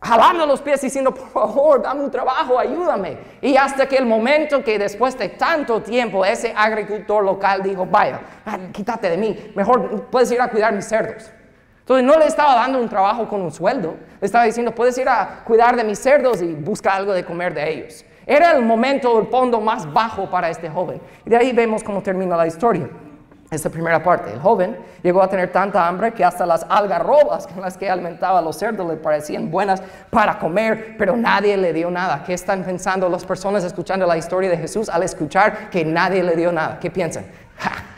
jalando 0.00 0.46
los 0.46 0.62
pies 0.62 0.80
diciendo, 0.80 1.12
por 1.12 1.28
favor, 1.28 1.82
dame 1.82 2.04
un 2.04 2.10
trabajo, 2.10 2.58
ayúdame. 2.58 3.18
Y 3.42 3.58
hasta 3.58 3.86
que 3.86 3.96
el 3.96 4.06
momento 4.06 4.64
que 4.64 4.78
después 4.78 5.18
de 5.18 5.28
tanto 5.28 5.82
tiempo 5.82 6.24
ese 6.24 6.54
agricultor 6.56 7.22
local 7.22 7.62
dijo, 7.62 7.84
vaya, 7.84 8.18
ah, 8.46 8.58
quítate 8.72 9.10
de 9.10 9.18
mí, 9.18 9.52
mejor 9.54 10.06
puedes 10.06 10.32
ir 10.32 10.40
a 10.40 10.48
cuidar 10.48 10.72
mis 10.72 10.86
cerdos. 10.86 11.30
Entonces 11.90 12.06
no 12.06 12.20
le 12.20 12.26
estaba 12.26 12.54
dando 12.54 12.78
un 12.78 12.88
trabajo 12.88 13.26
con 13.26 13.42
un 13.42 13.50
sueldo, 13.50 13.96
le 14.20 14.24
estaba 14.24 14.44
diciendo, 14.44 14.72
puedes 14.72 14.96
ir 14.96 15.08
a 15.08 15.42
cuidar 15.44 15.74
de 15.74 15.82
mis 15.82 15.98
cerdos 15.98 16.40
y 16.40 16.54
buscar 16.54 16.98
algo 16.98 17.12
de 17.12 17.24
comer 17.24 17.52
de 17.52 17.68
ellos. 17.68 18.04
Era 18.24 18.52
el 18.52 18.62
momento, 18.62 19.18
el 19.18 19.26
fondo 19.26 19.60
más 19.60 19.92
bajo 19.92 20.30
para 20.30 20.48
este 20.50 20.70
joven. 20.70 21.00
Y 21.26 21.30
de 21.30 21.36
ahí 21.36 21.52
vemos 21.52 21.82
cómo 21.82 22.00
termina 22.00 22.36
la 22.36 22.46
historia. 22.46 22.88
Esta 23.50 23.70
primera 23.70 24.00
parte, 24.00 24.32
el 24.32 24.38
joven 24.38 24.78
llegó 25.02 25.20
a 25.20 25.28
tener 25.28 25.50
tanta 25.50 25.88
hambre 25.88 26.12
que 26.12 26.24
hasta 26.24 26.46
las 26.46 26.64
algarrobas 26.68 27.48
con 27.48 27.60
las 27.60 27.76
que 27.76 27.90
alimentaba 27.90 28.40
los 28.40 28.54
cerdos 28.56 28.88
le 28.88 28.96
parecían 28.96 29.50
buenas 29.50 29.82
para 30.10 30.38
comer, 30.38 30.94
pero 30.96 31.16
nadie 31.16 31.56
le 31.56 31.72
dio 31.72 31.90
nada. 31.90 32.22
¿Qué 32.24 32.34
están 32.34 32.62
pensando 32.62 33.08
las 33.08 33.24
personas 33.24 33.64
escuchando 33.64 34.06
la 34.06 34.16
historia 34.16 34.48
de 34.48 34.58
Jesús 34.58 34.88
al 34.88 35.02
escuchar 35.02 35.70
que 35.70 35.84
nadie 35.84 36.22
le 36.22 36.36
dio 36.36 36.52
nada? 36.52 36.78
¿Qué 36.78 36.88
piensan? 36.88 37.24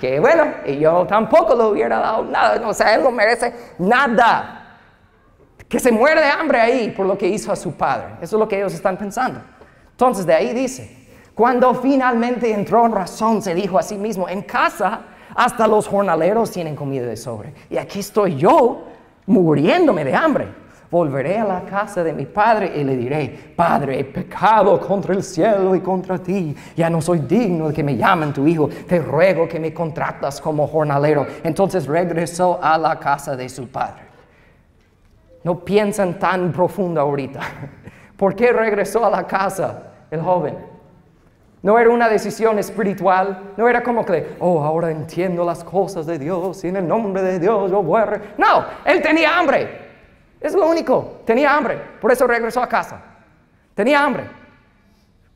Que 0.00 0.19
bueno, 0.19 0.45
y 0.66 0.78
yo 0.78 1.07
tampoco 1.07 1.54
le 1.54 1.64
hubiera 1.64 1.99
dado 1.99 2.25
nada, 2.25 2.66
o 2.66 2.75
sea, 2.75 2.95
él 2.95 3.02
no 3.02 3.11
merece 3.11 3.52
nada. 3.78 4.59
Que 5.69 5.81
se 5.81 5.90
muere 5.90 6.21
de 6.21 6.26
hambre 6.26 6.61
ahí 6.61 6.90
por 6.90 7.07
lo 7.07 7.16
que 7.16 7.26
hizo 7.26 7.50
a 7.50 7.57
su 7.57 7.73
padre. 7.73 8.14
Eso 8.21 8.37
es 8.37 8.40
lo 8.40 8.47
que 8.47 8.59
ellos 8.59 8.75
están 8.75 8.99
pensando. 8.99 9.40
Entonces 9.90 10.26
de 10.26 10.35
ahí 10.35 10.52
dice, 10.52 11.09
cuando 11.35 11.75
finalmente 11.75 12.52
entró 12.52 12.85
en 12.85 12.92
razón, 12.92 13.40
se 13.40 13.54
dijo 13.54 13.78
a 13.78 13.83
sí 13.83 13.97
mismo, 13.97 14.28
en 14.28 14.42
casa 14.42 15.00
hasta 15.35 15.66
los 15.66 15.88
jornaleros 15.88 16.50
tienen 16.50 16.76
comida 16.76 17.07
de 17.07 17.16
sobre. 17.16 17.54
Y 17.71 17.78
aquí 17.78 18.00
estoy 18.00 18.37
yo 18.37 18.85
muriéndome 19.26 20.04
de 20.04 20.14
hambre. 20.14 20.62
Volveré 20.93 21.39
a 21.39 21.45
la 21.47 21.63
casa 21.63 22.05
de 22.05 22.13
mi 22.13 22.27
padre 22.27 22.71
y 22.77 22.85
le 22.85 22.95
diré, 22.99 23.55
Padre, 23.57 24.01
he 24.01 24.05
pecado 24.05 24.79
contra 24.79 25.15
el 25.15 25.23
cielo 25.23 25.75
y 25.75 25.81
contra 25.81 26.19
ti. 26.19 26.55
Ya 26.77 26.91
no 26.91 27.01
soy 27.01 27.21
digno 27.21 27.69
de 27.69 27.75
que 27.75 27.83
me 27.83 27.97
llamen 27.97 28.31
tu 28.31 28.47
hijo. 28.47 28.69
Te 28.69 28.99
ruego 28.99 29.49
que 29.49 29.59
me 29.59 29.73
contratas 29.73 30.39
como 30.39 30.67
jornalero. 30.67 31.27
Entonces 31.43 31.87
regresó 31.87 32.63
a 32.63 32.77
la 32.77 32.99
casa 32.99 33.35
de 33.35 33.49
su 33.49 33.69
padre. 33.69 34.03
No 35.45 35.61
piensan 35.61 36.19
tan 36.19 36.53
profundo 36.53 37.01
ahorita. 37.01 37.41
¿Por 38.19 38.37
qué 38.37 38.53
regresó 38.53 39.07
a 39.07 39.09
la 39.09 39.27
casa 39.27 39.95
el 40.11 40.21
joven? 40.21 40.59
No 41.63 41.79
era 41.79 41.89
una 41.89 42.11
decisión 42.11 42.59
espiritual, 42.59 43.55
no 43.57 43.67
era 43.67 43.83
como 43.83 44.05
que, 44.05 44.37
oh, 44.41 44.63
ahora 44.63 44.91
entiendo 44.91 45.43
las 45.43 45.65
cosas 45.65 46.05
de 46.05 46.19
Dios 46.19 46.63
y 46.65 46.69
en 46.69 46.77
el 46.77 46.87
nombre 46.87 47.23
de 47.23 47.39
Dios 47.39 47.71
yo 47.71 47.83
voy 47.83 48.03
a... 48.03 48.21
No, 48.37 48.67
él 48.85 49.01
tenía 49.01 49.39
hambre. 49.39 49.82
Es 50.43 50.55
lo 50.55 50.67
único. 50.67 51.21
Tenía 51.25 51.57
hambre. 51.57 51.79
Por 52.01 52.11
eso 52.11 52.27
regresó 52.27 52.63
a 52.63 52.69
casa. 52.69 53.01
Tenía 53.75 54.03
hambre. 54.03 54.25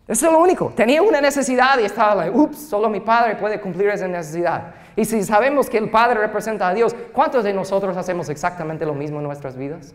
Eso 0.08 0.26
es 0.26 0.32
lo 0.32 0.38
único. 0.38 0.72
Tenía 0.76 1.02
una 1.02 1.20
necesidad 1.20 1.78
y 1.78 1.84
estaba 1.84 2.14
like, 2.14 2.36
ups, 2.36 2.68
solo 2.68 2.88
mi 2.88 3.00
padre 3.00 3.36
puede 3.36 3.60
cumplir 3.60 3.88
esa 3.88 4.06
necesidad. 4.06 4.74
Y 4.94 5.04
si 5.04 5.22
sabemos 5.24 5.68
que 5.68 5.78
el 5.78 5.90
padre 5.90 6.20
representa 6.20 6.68
a 6.68 6.74
Dios, 6.74 6.94
¿cuántos 7.12 7.44
de 7.44 7.52
nosotros 7.52 7.96
hacemos 7.96 8.28
exactamente 8.28 8.86
lo 8.86 8.94
mismo 8.94 9.18
en 9.18 9.24
nuestras 9.24 9.56
vidas? 9.56 9.94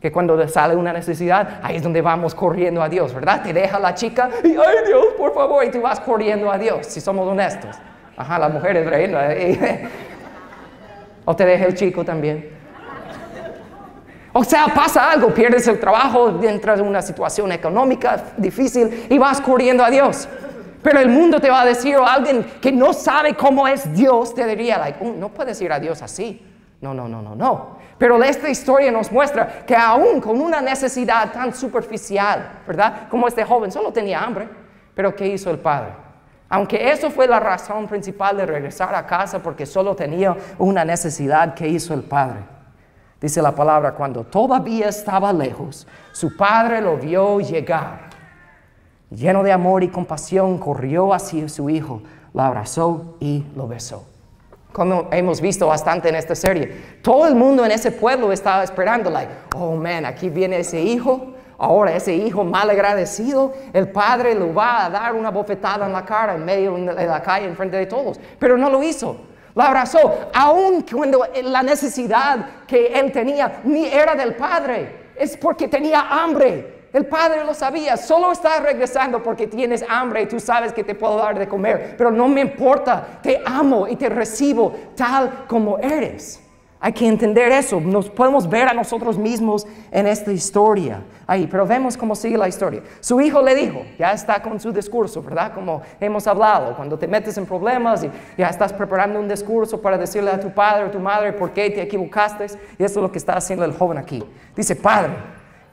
Que 0.00 0.12
cuando 0.12 0.46
sale 0.48 0.76
una 0.76 0.92
necesidad, 0.92 1.60
ahí 1.62 1.76
es 1.76 1.82
donde 1.82 2.02
vamos 2.02 2.34
corriendo 2.34 2.82
a 2.82 2.88
Dios, 2.88 3.14
¿verdad? 3.14 3.42
Te 3.42 3.52
deja 3.52 3.78
la 3.78 3.94
chica 3.94 4.28
y, 4.44 4.48
ay 4.48 4.86
Dios, 4.86 5.06
por 5.16 5.34
favor, 5.34 5.64
y 5.64 5.70
tú 5.70 5.80
vas 5.80 5.98
corriendo 6.00 6.50
a 6.50 6.58
Dios, 6.58 6.86
si 6.86 7.00
somos 7.00 7.26
honestos. 7.26 7.76
Ajá, 8.16 8.38
las 8.38 8.52
mujeres 8.52 8.86
reina. 8.86 9.28
o 11.24 11.34
te 11.36 11.44
deja 11.44 11.64
el 11.64 11.74
chico 11.74 12.04
también. 12.04 12.57
O 14.40 14.44
sea, 14.44 14.68
pasa 14.68 15.10
algo, 15.10 15.34
pierdes 15.34 15.66
el 15.66 15.80
trabajo, 15.80 16.28
entras 16.44 16.78
en 16.78 16.86
una 16.86 17.02
situación 17.02 17.50
económica 17.50 18.22
difícil 18.36 19.08
y 19.10 19.18
vas 19.18 19.40
corriendo 19.40 19.82
a 19.82 19.90
Dios. 19.90 20.28
Pero 20.80 21.00
el 21.00 21.08
mundo 21.08 21.40
te 21.40 21.50
va 21.50 21.62
a 21.62 21.64
decir, 21.64 21.96
o 21.96 22.06
alguien 22.06 22.46
que 22.60 22.70
no 22.70 22.92
sabe 22.92 23.34
cómo 23.34 23.66
es 23.66 23.92
Dios, 23.92 24.32
te 24.36 24.46
diría, 24.46 24.78
like, 24.78 25.04
oh, 25.04 25.12
no 25.12 25.30
puedes 25.30 25.60
ir 25.60 25.72
a 25.72 25.80
Dios 25.80 26.02
así. 26.02 26.40
No, 26.80 26.94
no, 26.94 27.08
no, 27.08 27.20
no, 27.20 27.34
no. 27.34 27.78
Pero 27.98 28.22
esta 28.22 28.48
historia 28.48 28.92
nos 28.92 29.10
muestra 29.10 29.64
que 29.66 29.74
aún 29.74 30.20
con 30.20 30.40
una 30.40 30.60
necesidad 30.60 31.32
tan 31.32 31.52
superficial, 31.52 32.60
¿verdad? 32.64 33.08
Como 33.10 33.26
este 33.26 33.42
joven 33.42 33.72
solo 33.72 33.92
tenía 33.92 34.22
hambre, 34.22 34.48
pero 34.94 35.16
¿qué 35.16 35.26
hizo 35.26 35.50
el 35.50 35.58
padre? 35.58 35.90
Aunque 36.48 36.92
eso 36.92 37.10
fue 37.10 37.26
la 37.26 37.40
razón 37.40 37.88
principal 37.88 38.36
de 38.36 38.46
regresar 38.46 38.94
a 38.94 39.04
casa 39.04 39.40
porque 39.40 39.66
solo 39.66 39.96
tenía 39.96 40.36
una 40.58 40.84
necesidad, 40.84 41.54
¿qué 41.54 41.66
hizo 41.66 41.92
el 41.92 42.02
padre? 42.02 42.57
Dice 43.20 43.42
la 43.42 43.52
palabra, 43.52 43.94
cuando 43.94 44.22
todavía 44.22 44.88
estaba 44.88 45.32
lejos, 45.32 45.88
su 46.12 46.36
padre 46.36 46.80
lo 46.80 46.96
vio 46.96 47.40
llegar. 47.40 48.10
Lleno 49.10 49.42
de 49.42 49.50
amor 49.50 49.82
y 49.82 49.88
compasión, 49.88 50.58
corrió 50.58 51.12
hacia 51.12 51.48
su 51.48 51.68
hijo, 51.68 52.02
lo 52.32 52.42
abrazó 52.42 53.16
y 53.18 53.44
lo 53.56 53.66
besó. 53.66 54.04
Como 54.72 55.08
hemos 55.10 55.40
visto 55.40 55.66
bastante 55.66 56.10
en 56.10 56.14
esta 56.14 56.36
serie, 56.36 56.98
todo 57.02 57.26
el 57.26 57.34
mundo 57.34 57.64
en 57.64 57.72
ese 57.72 57.90
pueblo 57.90 58.30
estaba 58.30 58.62
esperando, 58.62 59.10
like, 59.10 59.32
oh 59.56 59.74
man, 59.74 60.04
aquí 60.04 60.28
viene 60.28 60.60
ese 60.60 60.80
hijo. 60.80 61.34
Ahora 61.60 61.96
ese 61.96 62.14
hijo 62.14 62.44
mal 62.44 62.70
agradecido, 62.70 63.52
el 63.72 63.90
padre 63.90 64.36
lo 64.36 64.54
va 64.54 64.84
a 64.84 64.90
dar 64.90 65.12
una 65.14 65.32
bofetada 65.32 65.86
en 65.86 65.92
la 65.92 66.04
cara 66.04 66.36
en 66.36 66.44
medio 66.44 66.72
de 66.76 67.06
la 67.06 67.20
calle, 67.20 67.48
en 67.48 67.56
frente 67.56 67.76
de 67.76 67.86
todos. 67.86 68.20
Pero 68.38 68.56
no 68.56 68.70
lo 68.70 68.80
hizo 68.80 69.16
lo 69.58 69.64
abrazó, 69.64 70.30
aun 70.32 70.82
cuando 70.82 71.26
la 71.42 71.64
necesidad 71.64 72.64
que 72.64 72.92
él 72.96 73.10
tenía 73.10 73.60
ni 73.64 73.86
era 73.86 74.14
del 74.14 74.36
Padre, 74.36 75.08
es 75.16 75.36
porque 75.36 75.66
tenía 75.66 76.00
hambre. 76.00 76.86
El 76.92 77.06
Padre 77.06 77.44
lo 77.44 77.52
sabía, 77.54 77.96
solo 77.96 78.30
estás 78.30 78.62
regresando 78.62 79.20
porque 79.20 79.48
tienes 79.48 79.84
hambre 79.88 80.22
y 80.22 80.26
tú 80.26 80.38
sabes 80.38 80.72
que 80.72 80.84
te 80.84 80.94
puedo 80.94 81.16
dar 81.16 81.36
de 81.36 81.48
comer, 81.48 81.96
pero 81.98 82.12
no 82.12 82.28
me 82.28 82.40
importa, 82.40 83.18
te 83.20 83.42
amo 83.44 83.88
y 83.88 83.96
te 83.96 84.08
recibo 84.08 84.76
tal 84.96 85.46
como 85.48 85.76
eres. 85.78 86.40
Hay 86.80 86.92
que 86.92 87.08
entender 87.08 87.50
eso. 87.50 87.80
Nos 87.80 88.08
podemos 88.08 88.48
ver 88.48 88.68
a 88.68 88.72
nosotros 88.72 89.18
mismos 89.18 89.66
en 89.90 90.06
esta 90.06 90.30
historia. 90.30 91.02
Ahí, 91.26 91.48
pero 91.50 91.66
vemos 91.66 91.96
cómo 91.96 92.14
sigue 92.14 92.38
la 92.38 92.46
historia. 92.46 92.82
Su 93.00 93.20
hijo 93.20 93.42
le 93.42 93.54
dijo, 93.56 93.82
ya 93.98 94.12
está 94.12 94.40
con 94.40 94.60
su 94.60 94.72
discurso, 94.72 95.20
¿verdad? 95.22 95.52
Como 95.52 95.82
hemos 95.98 96.26
hablado, 96.28 96.76
cuando 96.76 96.96
te 96.96 97.08
metes 97.08 97.36
en 97.36 97.46
problemas 97.46 98.04
y 98.04 98.10
ya 98.36 98.48
estás 98.48 98.72
preparando 98.72 99.18
un 99.18 99.28
discurso 99.28 99.80
para 99.82 99.98
decirle 99.98 100.30
a 100.30 100.38
tu 100.38 100.50
padre 100.50 100.84
o 100.84 100.90
tu 100.90 101.00
madre 101.00 101.32
por 101.32 101.50
qué 101.50 101.68
te 101.70 101.82
equivocaste. 101.82 102.46
Y 102.78 102.84
eso 102.84 103.00
es 103.00 103.02
lo 103.02 103.10
que 103.10 103.18
está 103.18 103.36
haciendo 103.36 103.64
el 103.64 103.72
joven 103.72 103.98
aquí. 103.98 104.22
Dice, 104.54 104.76
Padre, 104.76 105.12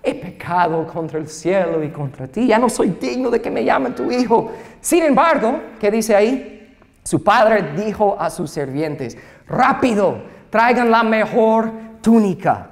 he 0.02 0.16
pecado 0.16 0.88
contra 0.88 1.20
el 1.20 1.28
cielo 1.28 1.84
y 1.84 1.90
contra 1.90 2.28
ti. 2.28 2.48
Ya 2.48 2.58
no 2.58 2.70
soy 2.70 2.90
digno 3.00 3.30
de 3.30 3.42
que 3.42 3.52
me 3.52 3.64
llamen 3.64 3.94
tu 3.94 4.12
hijo. 4.12 4.52
Sin 4.82 5.04
embargo, 5.04 5.60
¿qué 5.80 5.92
dice 5.92 6.16
ahí? 6.16 6.76
Su 7.04 7.24
padre 7.24 7.74
dijo 7.76 8.16
a 8.20 8.32
sus 8.32 8.50
sirvientes, 8.50 9.16
rápido 9.48 10.24
traigan 10.50 10.92
la 10.92 11.04
mejor 11.04 11.72
túnica 12.02 12.68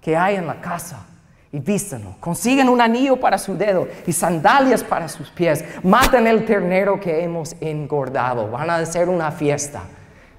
que 0.00 0.16
hay 0.16 0.36
en 0.36 0.46
la 0.46 0.60
casa 0.60 1.06
y 1.52 1.58
vístanlo. 1.58 2.16
Consiguen 2.20 2.68
un 2.68 2.80
anillo 2.80 3.18
para 3.18 3.38
su 3.38 3.56
dedo 3.56 3.88
y 4.06 4.12
sandalias 4.12 4.84
para 4.84 5.08
sus 5.08 5.30
pies. 5.30 5.64
Maten 5.82 6.26
el 6.26 6.44
ternero 6.44 7.00
que 7.00 7.22
hemos 7.22 7.56
engordado. 7.60 8.50
Van 8.50 8.70
a 8.70 8.76
hacer 8.76 9.08
una 9.08 9.30
fiesta. 9.30 9.82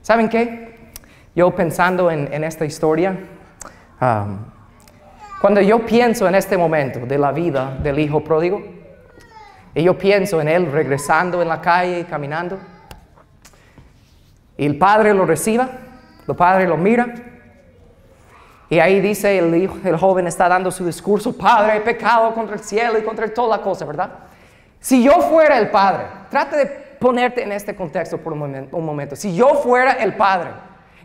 ¿Saben 0.01 0.29
qué? 0.29 0.91
Yo 1.35 1.51
pensando 1.55 2.09
en, 2.09 2.43
esta 2.43 2.65
historia, 2.65 3.17
um, 4.01 4.37
cuando 5.41 5.61
yo 5.61 5.85
pienso 5.85 6.27
en 6.27 6.35
este 6.35 6.57
momento 6.57 6.99
de 7.05 7.17
la 7.17 7.31
vida 7.31 7.77
del 7.81 7.99
hijo 7.99 8.23
pródigo, 8.23 8.63
y 9.75 9.83
yo 9.83 9.97
pienso 9.97 10.41
en 10.41 10.47
él 10.47 10.71
regresando 10.71 11.41
en 11.41 11.47
la 11.47 11.61
calle 11.61 11.99
y 11.99 12.03
caminando, 12.05 12.57
y 14.57 14.65
el 14.65 14.77
padre 14.77 15.13
lo 15.13 15.25
reciba, 15.25 15.69
el 16.27 16.35
padre 16.35 16.67
lo 16.67 16.77
mira 16.77 17.13
y 18.69 18.79
ahí 18.79 18.99
dice 18.99 19.37
el, 19.37 19.55
hijo, 19.55 19.77
el 19.83 19.97
joven 19.97 20.27
está 20.27 20.49
dando 20.49 20.71
su 20.71 20.85
discurso, 20.85 21.35
Padre, 21.35 21.77
he 21.77 21.81
pecado 21.81 22.33
contra 22.33 22.55
el 22.55 22.61
cielo 22.61 22.97
y 22.97 23.03
contra 23.03 23.33
toda 23.33 23.57
la 23.57 23.63
cosa, 23.63 23.85
¿verdad? 23.85 24.09
Si 24.79 25.01
yo 25.03 25.13
fuera 25.21 25.57
el 25.57 25.69
padre, 25.69 26.05
trate 26.29 26.57
de 26.57 26.65
ponerte 26.99 27.43
en 27.43 27.51
este 27.51 27.75
contexto 27.75 28.17
por 28.17 28.33
un 28.33 28.39
momento, 28.39 28.75
un 28.75 28.85
momento. 28.85 29.15
Si 29.15 29.33
yo 29.33 29.55
fuera 29.55 29.93
el 29.93 30.15
padre 30.15 30.49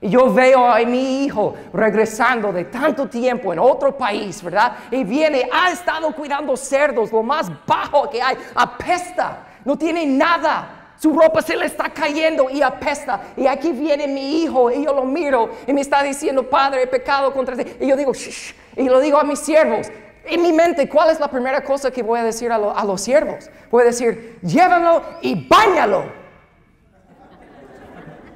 y 0.00 0.11
yo 0.11 0.33
veo 0.33 0.67
a 0.67 0.79
mi 0.81 1.25
hijo 1.25 1.55
regresando 1.73 2.52
de 2.52 2.64
tanto 2.64 3.09
tiempo 3.09 3.52
en 3.52 3.61
otro 3.61 3.97
país, 3.97 4.43
¿verdad? 4.43 4.73
Y 4.91 5.05
viene, 5.05 5.49
ha 5.52 5.71
estado 5.71 6.12
cuidando 6.14 6.57
cerdos, 6.57 7.12
lo 7.12 7.23
más 7.23 7.50
bajo 7.64 8.11
que 8.11 8.21
hay, 8.21 8.37
apesta, 8.57 9.38
no 9.64 9.79
tiene 9.79 10.05
nada. 10.05 10.82
Su 11.03 11.13
ropa 11.13 11.43
se 11.43 11.57
le 11.57 11.67
está 11.67 11.89
cayendo 11.89 12.49
y 12.49 12.63
apesta. 12.63 13.21
Y 13.37 13.49
aquí 13.49 13.73
viene 13.73 14.07
mi 14.07 14.41
hijo 14.41 14.71
y 14.71 14.85
yo 14.85 14.95
lo 14.95 15.05
miro 15.05 15.51
y 15.67 15.73
me 15.73 15.81
está 15.81 16.01
diciendo, 16.01 16.49
Padre, 16.49 16.85
he 16.85 16.87
pecado 16.87 17.33
contra 17.33 17.57
ti. 17.57 17.65
Y 17.81 17.89
yo 17.89 17.97
digo, 17.97 18.15
Shh, 18.15 18.55
y 18.77 18.89
lo 18.89 19.01
digo 19.01 19.19
a 19.19 19.25
mis 19.25 19.41
siervos, 19.41 19.89
en 20.25 20.41
mi 20.41 20.53
mente, 20.53 20.89
¿cuál 20.89 21.11
es 21.11 21.19
la 21.19 21.27
primera 21.27 21.65
cosa 21.65 21.91
que 21.91 22.05
voy 22.05 22.21
a 22.21 22.23
decir 22.23 22.53
a, 22.53 22.55
a 22.55 22.85
los 22.85 23.01
siervos? 23.01 23.51
Voy 23.69 23.83
a 23.83 23.87
decir, 23.87 24.39
llévalo 24.43 25.03
y 25.23 25.45
báñalo. 25.49 26.05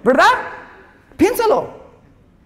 ¿Verdad? 0.02 0.24
Piénsalo, 1.16 1.68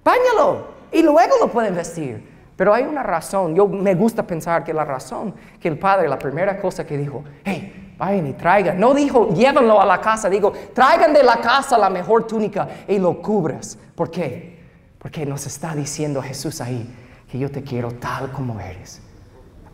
báñalo 0.05 0.67
y 0.93 1.03
luego 1.03 1.37
lo 1.41 1.49
pueden 1.49 1.75
vestir. 1.75 2.29
Pero 2.57 2.75
hay 2.75 2.85
una 2.85 3.03
razón, 3.03 3.55
yo 3.55 3.67
me 3.67 3.95
gusta 3.95 4.27
pensar 4.27 4.65
que 4.65 4.75
la 4.75 4.85
razón 4.85 5.35
que 5.59 5.69
el 5.69 5.79
padre, 5.79 6.09
la 6.09 6.19
primera 6.19 6.61
cosa 6.61 6.87
que 6.87 6.99
dijo, 6.99 7.25
hey, 7.43 7.80
vayan 8.01 8.27
y 8.27 8.33
traigan, 8.33 8.81
no 8.81 8.95
dijo 8.95 9.29
llévenlo 9.29 9.79
a 9.79 9.85
la 9.85 10.01
casa, 10.01 10.31
digo, 10.31 10.53
traigan 10.75 11.13
de 11.13 11.23
la 11.23 11.37
casa 11.37 11.77
la 11.77 11.91
mejor 11.91 12.27
túnica 12.27 12.67
y 12.89 12.99
lo 12.99 13.21
cubres. 13.21 13.79
¿Por 13.95 14.11
qué? 14.11 14.59
Porque 14.99 15.27
nos 15.27 15.47
está 15.47 15.75
diciendo 15.75 16.23
Jesús 16.23 16.63
ahí 16.63 16.89
que 17.31 17.39
yo 17.39 17.51
te 17.51 17.63
quiero 17.63 17.93
tal 17.93 18.33
como 18.33 18.59
eres. 18.59 19.03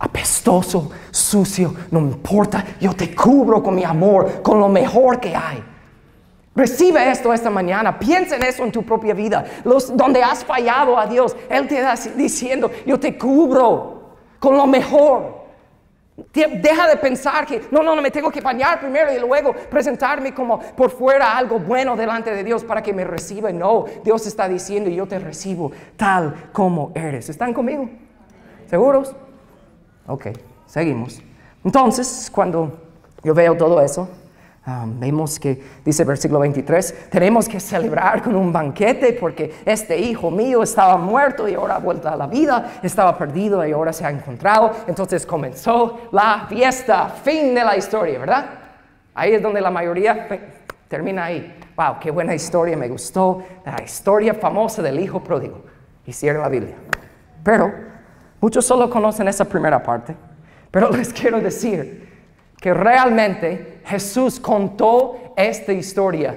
Apestoso, 0.00 0.90
sucio, 1.10 1.72
no 1.92 2.00
me 2.00 2.10
importa, 2.10 2.64
yo 2.80 2.92
te 2.94 3.14
cubro 3.14 3.62
con 3.62 3.76
mi 3.76 3.84
amor, 3.84 4.42
con 4.42 4.58
lo 4.58 4.68
mejor 4.68 5.20
que 5.20 5.34
hay. 5.34 5.62
Recibe 6.56 7.08
esto 7.10 7.32
esta 7.32 7.50
mañana. 7.50 7.98
Piensa 7.98 8.36
en 8.36 8.42
eso 8.42 8.64
en 8.64 8.72
tu 8.72 8.82
propia 8.82 9.14
vida. 9.14 9.44
Donde 9.62 10.22
has 10.22 10.42
fallado 10.42 10.98
a 10.98 11.06
Dios, 11.06 11.36
Él 11.48 11.68
te 11.68 11.78
está 11.78 11.94
diciendo, 12.16 12.70
yo 12.84 12.98
te 12.98 13.16
cubro 13.16 14.16
con 14.40 14.56
lo 14.56 14.66
mejor. 14.66 15.45
Deja 16.32 16.88
de 16.88 16.96
pensar 16.96 17.46
que 17.46 17.68
no, 17.70 17.82
no, 17.82 17.94
no, 17.94 18.00
me 18.00 18.10
tengo 18.10 18.30
que 18.30 18.40
bañar 18.40 18.80
primero 18.80 19.12
y 19.12 19.18
luego 19.18 19.52
presentarme 19.52 20.32
como 20.32 20.58
por 20.58 20.90
fuera 20.90 21.36
algo 21.36 21.58
bueno 21.58 21.94
delante 21.94 22.30
de 22.30 22.42
Dios 22.42 22.64
para 22.64 22.82
que 22.82 22.94
me 22.94 23.04
reciba. 23.04 23.52
No, 23.52 23.84
Dios 24.02 24.26
está 24.26 24.48
diciendo, 24.48 24.88
yo 24.88 25.06
te 25.06 25.18
recibo 25.18 25.72
tal 25.96 26.50
como 26.52 26.92
eres. 26.94 27.28
¿Están 27.28 27.52
conmigo? 27.52 27.90
¿Seguros? 28.66 29.14
Ok, 30.06 30.28
seguimos. 30.66 31.20
Entonces, 31.62 32.30
cuando 32.32 32.80
yo 33.22 33.34
veo 33.34 33.54
todo 33.56 33.80
eso, 33.82 34.08
vemos 34.86 35.38
que 35.38 35.62
dice 35.84 36.04
versículo 36.04 36.40
23, 36.40 37.08
tenemos 37.10 37.48
que 37.48 37.60
celebrar 37.60 38.20
con 38.20 38.34
un 38.34 38.52
banquete 38.52 39.12
porque 39.12 39.54
este 39.64 39.96
hijo 39.96 40.30
mío 40.30 40.62
estaba 40.62 40.96
muerto 40.96 41.48
y 41.48 41.54
ahora 41.54 41.76
ha 41.76 41.78
vuelto 41.78 42.08
a 42.08 42.16
la 42.16 42.26
vida, 42.26 42.78
estaba 42.82 43.16
perdido 43.16 43.64
y 43.64 43.70
ahora 43.70 43.92
se 43.92 44.04
ha 44.04 44.10
encontrado. 44.10 44.72
Entonces 44.88 45.24
comenzó 45.24 46.08
la 46.10 46.46
fiesta, 46.48 47.08
fin 47.08 47.54
de 47.54 47.64
la 47.64 47.76
historia, 47.76 48.18
¿verdad? 48.18 48.46
Ahí 49.14 49.34
es 49.34 49.42
donde 49.42 49.60
la 49.60 49.70
mayoría 49.70 50.26
termina 50.88 51.26
ahí. 51.26 51.56
Wow, 51.76 51.98
qué 52.00 52.10
buena 52.10 52.34
historia, 52.34 52.76
me 52.76 52.88
gustó. 52.88 53.44
La 53.64 53.80
historia 53.82 54.34
famosa 54.34 54.82
del 54.82 54.98
hijo 54.98 55.22
pródigo. 55.22 55.62
Hicieron 56.06 56.42
la 56.42 56.48
Biblia. 56.48 56.74
Pero 57.44 57.72
muchos 58.40 58.66
solo 58.66 58.90
conocen 58.90 59.28
esa 59.28 59.44
primera 59.44 59.80
parte. 59.80 60.16
Pero 60.72 60.90
les 60.96 61.12
quiero 61.12 61.40
decir 61.40 62.05
que 62.60 62.72
realmente 62.74 63.80
Jesús 63.84 64.40
contó 64.40 65.32
esta 65.36 65.72
historia. 65.72 66.36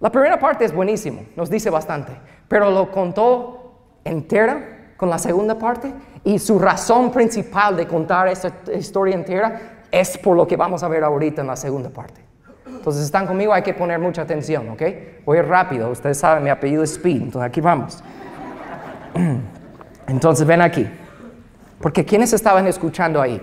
La 0.00 0.10
primera 0.10 0.38
parte 0.38 0.64
es 0.64 0.72
buenísimo, 0.72 1.22
nos 1.36 1.50
dice 1.50 1.70
bastante, 1.70 2.12
pero 2.46 2.70
lo 2.70 2.90
contó 2.90 3.98
entera 4.04 4.92
con 4.96 5.10
la 5.10 5.18
segunda 5.18 5.58
parte 5.58 5.92
y 6.24 6.38
su 6.38 6.58
razón 6.58 7.10
principal 7.10 7.76
de 7.76 7.86
contar 7.86 8.28
esta 8.28 8.52
historia 8.76 9.14
entera 9.14 9.84
es 9.90 10.18
por 10.18 10.36
lo 10.36 10.46
que 10.46 10.56
vamos 10.56 10.82
a 10.82 10.88
ver 10.88 11.04
ahorita 11.04 11.40
en 11.40 11.46
la 11.46 11.56
segunda 11.56 11.90
parte. 11.90 12.20
Entonces, 12.66 13.04
están 13.04 13.26
conmigo, 13.26 13.52
hay 13.52 13.62
que 13.62 13.74
poner 13.74 13.98
mucha 13.98 14.22
atención, 14.22 14.68
¿ok? 14.70 14.82
Voy 15.24 15.40
rápido, 15.40 15.90
ustedes 15.90 16.18
saben, 16.18 16.44
mi 16.44 16.50
apellido 16.50 16.82
es 16.82 16.92
Speed, 16.92 17.22
entonces 17.22 17.48
aquí 17.48 17.60
vamos. 17.60 18.02
Entonces, 20.06 20.46
ven 20.46 20.62
aquí. 20.62 20.88
Porque 21.80 22.04
¿quiénes 22.04 22.32
estaban 22.32 22.66
escuchando 22.66 23.20
ahí? 23.20 23.42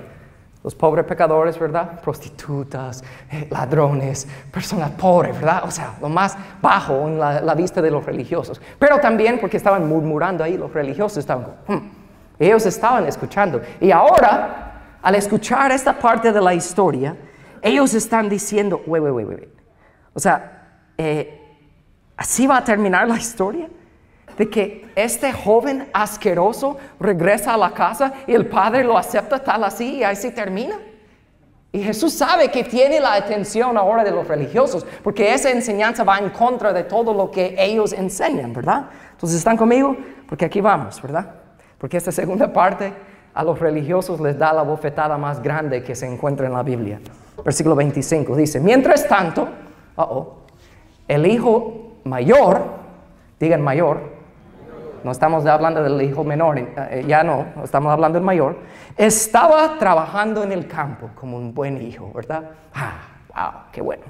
Los 0.66 0.74
pobres 0.74 1.06
pecadores, 1.06 1.60
¿verdad? 1.60 2.02
Prostitutas, 2.02 3.04
eh, 3.32 3.48
ladrones, 3.52 4.28
personas 4.52 4.90
pobres, 4.90 5.36
¿verdad? 5.36 5.62
O 5.64 5.70
sea, 5.70 5.94
lo 6.02 6.10
más 6.10 6.36
bajo 6.60 7.08
en 7.08 7.20
la, 7.20 7.54
vista 7.54 7.84
de 7.84 7.92
los 7.92 8.04
religiosos. 8.04 8.60
Pero 8.80 8.98
también 8.98 9.38
porque 9.40 9.58
estaban 9.58 9.88
murmurando 9.88 10.44
ahí, 10.44 10.58
los 10.58 10.74
religiosos 10.74 11.20
estaban, 11.20 11.46
hmm". 11.68 11.78
ellos 12.40 12.66
estaban 12.66 13.06
escuchando. 13.06 13.62
Y 13.80 13.92
ahora, 13.92 14.98
al 15.04 15.14
escuchar 15.14 15.72
esta 15.72 16.00
parte 16.00 16.32
de 16.32 16.42
la 16.42 16.56
historia, 16.56 17.16
ellos 17.62 17.94
están 17.94 18.28
diciendo, 18.28 18.82
wait, 18.88 19.04
wait, 19.04 19.14
wait, 19.14 19.28
wait. 19.28 19.50
O 20.16 20.20
sea, 20.20 20.80
eh, 20.98 21.58
¿así 22.18 22.48
va 22.48 22.58
a 22.58 22.64
terminar 22.64 23.08
la 23.08 23.18
historia? 23.18 23.70
De 24.38 24.50
que 24.50 24.86
este 24.96 25.32
joven 25.32 25.88
asqueroso 25.94 26.78
regresa 27.00 27.54
a 27.54 27.58
la 27.58 27.72
casa 27.72 28.14
y 28.28 28.34
el 28.34 28.48
padre 28.48 28.84
lo 28.84 28.98
acepta 28.98 29.44
tal 29.44 29.64
así 29.64 29.98
y 29.98 30.04
así 30.04 30.32
termina. 30.32 30.78
Y 31.72 31.84
Jesús 31.84 32.14
sabe 32.14 32.50
que 32.52 32.64
tiene 32.64 33.02
la 33.02 33.16
atención 33.16 33.78
ahora 33.78 34.04
de 34.06 34.12
los 34.12 34.26
religiosos, 34.28 34.86
porque 35.04 35.34
esa 35.34 35.52
enseñanza 35.52 36.06
va 36.06 36.18
en 36.20 36.30
contra 36.30 36.72
de 36.72 36.84
todo 36.84 37.14
lo 37.14 37.30
que 37.30 37.54
ellos 37.58 37.92
enseñan, 37.92 38.54
¿verdad? 38.54 38.86
Entonces, 39.12 39.40
¿están 39.40 39.58
conmigo? 39.58 39.98
Porque 40.28 40.46
aquí 40.46 40.62
vamos, 40.62 41.02
¿verdad? 41.02 41.36
Porque 41.78 41.98
esta 41.98 42.14
segunda 42.14 42.54
parte 42.54 42.94
a 43.34 43.44
los 43.44 43.60
religiosos 43.60 44.22
les 44.22 44.40
da 44.40 44.54
la 44.54 44.62
bofetada 44.62 45.18
más 45.18 45.44
grande 45.44 45.84
que 45.84 45.96
se 45.96 46.08
encuentra 46.08 46.48
en 46.48 46.54
la 46.54 46.64
Biblia. 46.64 47.02
Versículo 47.44 47.76
25 47.76 48.38
dice, 48.38 48.62
mientras 48.62 49.06
tanto, 49.10 49.50
el 51.10 51.28
hijo 51.28 51.98
mayor, 52.06 52.64
digan 53.38 53.62
mayor, 53.62 54.15
no 55.06 55.12
estamos 55.12 55.46
hablando 55.46 55.84
del 55.84 56.02
hijo 56.02 56.24
menor, 56.24 56.58
eh, 56.58 57.06
ya 57.08 57.24
no, 57.24 57.46
estamos 57.64 57.94
hablando 57.94 58.18
del 58.18 58.26
mayor, 58.26 58.58
estaba 58.98 59.78
trabajando 59.78 60.42
en 60.42 60.52
el 60.52 60.68
campo 60.68 61.12
como 61.14 61.38
un 61.38 61.54
buen 61.54 61.80
hijo, 61.80 62.12
¿verdad? 62.12 62.50
Ah, 62.74 63.04
wow, 63.28 63.62
qué 63.72 63.82
bueno. 63.82 64.02